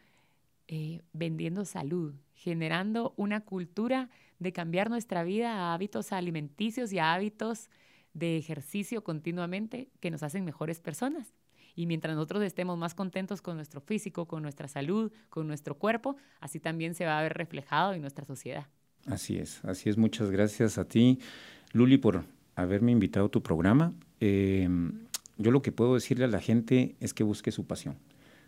eh, 0.67 1.01
vendiendo 1.13 1.65
salud, 1.65 2.13
generando 2.33 3.13
una 3.17 3.41
cultura 3.41 4.09
de 4.39 4.53
cambiar 4.53 4.89
nuestra 4.89 5.23
vida 5.23 5.53
a 5.53 5.73
hábitos 5.73 6.11
alimenticios 6.11 6.91
y 6.93 6.99
a 6.99 7.13
hábitos 7.13 7.69
de 8.13 8.37
ejercicio 8.37 9.03
continuamente 9.03 9.89
que 9.99 10.11
nos 10.11 10.23
hacen 10.23 10.45
mejores 10.45 10.79
personas. 10.79 11.33
Y 11.75 11.87
mientras 11.87 12.15
nosotros 12.15 12.43
estemos 12.43 12.77
más 12.77 12.93
contentos 12.93 13.41
con 13.41 13.55
nuestro 13.55 13.81
físico, 13.81 14.27
con 14.27 14.43
nuestra 14.43 14.67
salud, 14.67 15.11
con 15.29 15.47
nuestro 15.47 15.77
cuerpo, 15.77 16.15
así 16.39 16.59
también 16.59 16.93
se 16.93 17.05
va 17.05 17.17
a 17.17 17.23
ver 17.23 17.33
reflejado 17.33 17.93
en 17.93 18.01
nuestra 18.01 18.25
sociedad. 18.25 18.67
Así 19.05 19.37
es, 19.37 19.63
así 19.65 19.89
es. 19.89 19.97
Muchas 19.97 20.29
gracias 20.29 20.77
a 20.77 20.85
ti, 20.85 21.19
Luli, 21.71 21.97
por 21.97 22.25
haberme 22.55 22.91
invitado 22.91 23.27
a 23.27 23.29
tu 23.29 23.41
programa. 23.41 23.93
Eh, 24.19 24.67
yo 25.37 25.51
lo 25.51 25.61
que 25.61 25.71
puedo 25.71 25.95
decirle 25.95 26.25
a 26.25 26.27
la 26.27 26.39
gente 26.39 26.95
es 26.99 27.13
que 27.13 27.23
busque 27.23 27.51
su 27.51 27.65
pasión. 27.65 27.97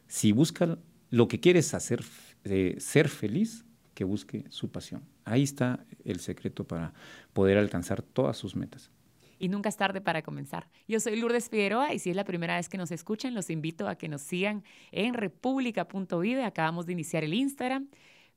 Si 0.08 0.32
busca 0.32 0.78
lo 1.10 1.28
que 1.28 1.40
quieres 1.40 1.74
hacer, 1.74 2.04
eh, 2.44 2.76
ser 2.80 3.10
feliz, 3.10 3.66
que 3.94 4.04
busque 4.04 4.44
su 4.50 4.70
pasión. 4.70 5.04
Ahí 5.24 5.44
está 5.44 5.86
el 6.04 6.20
secreto 6.20 6.66
para 6.66 6.94
poder 7.34 7.58
alcanzar 7.58 8.02
todas 8.02 8.38
sus 8.38 8.56
metas. 8.56 8.92
Y 9.40 9.50
nunca 9.50 9.70
es 9.70 9.78
tarde 9.78 10.02
para 10.02 10.22
comenzar. 10.22 10.70
Yo 10.88 11.00
soy 11.00 11.20
Lourdes 11.20 11.50
Figueroa 11.50 11.94
y 11.94 12.00
si 12.00 12.10
es 12.10 12.16
la 12.16 12.24
primera 12.24 12.56
vez 12.56 12.70
que 12.70 12.78
nos 12.78 12.92
escuchan, 12.92 13.34
los 13.34 13.50
invito 13.50 13.88
a 13.88 13.96
que 13.96 14.08
nos 14.08 14.22
sigan 14.22 14.64
en 14.92 15.14
república.vive. 15.14 16.44
Acabamos 16.44 16.86
de 16.86 16.94
iniciar 16.94 17.24
el 17.24 17.34
Instagram, 17.34 17.90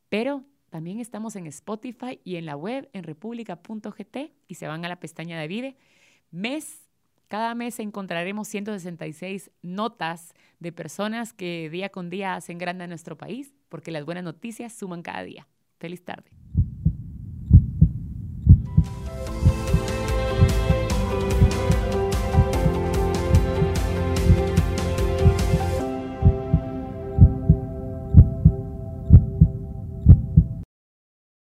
pero 0.08 0.44
también 0.70 1.00
estamos 1.00 1.36
en 1.36 1.46
Spotify 1.46 2.20
y 2.24 2.36
en 2.36 2.46
la 2.46 2.56
web 2.56 2.88
en 2.92 3.04
república.gt 3.04 4.16
y 4.46 4.54
se 4.54 4.66
van 4.66 4.84
a 4.84 4.88
la 4.88 5.00
pestaña 5.00 5.40
de 5.40 5.48
Vive. 5.48 5.76
Mes, 6.30 6.88
cada 7.28 7.54
mes 7.54 7.78
encontraremos 7.78 8.48
166 8.48 9.50
notas 9.62 10.34
de 10.60 10.72
personas 10.72 11.32
que 11.32 11.70
día 11.70 11.88
con 11.88 12.10
día 12.10 12.34
hacen 12.34 12.58
grande 12.58 12.84
a 12.84 12.88
nuestro 12.88 13.16
país, 13.16 13.54
porque 13.68 13.90
las 13.90 14.04
buenas 14.04 14.24
noticias 14.24 14.72
suman 14.72 15.02
cada 15.02 15.22
día. 15.22 15.46
Feliz 15.78 16.04
tarde. 16.04 16.30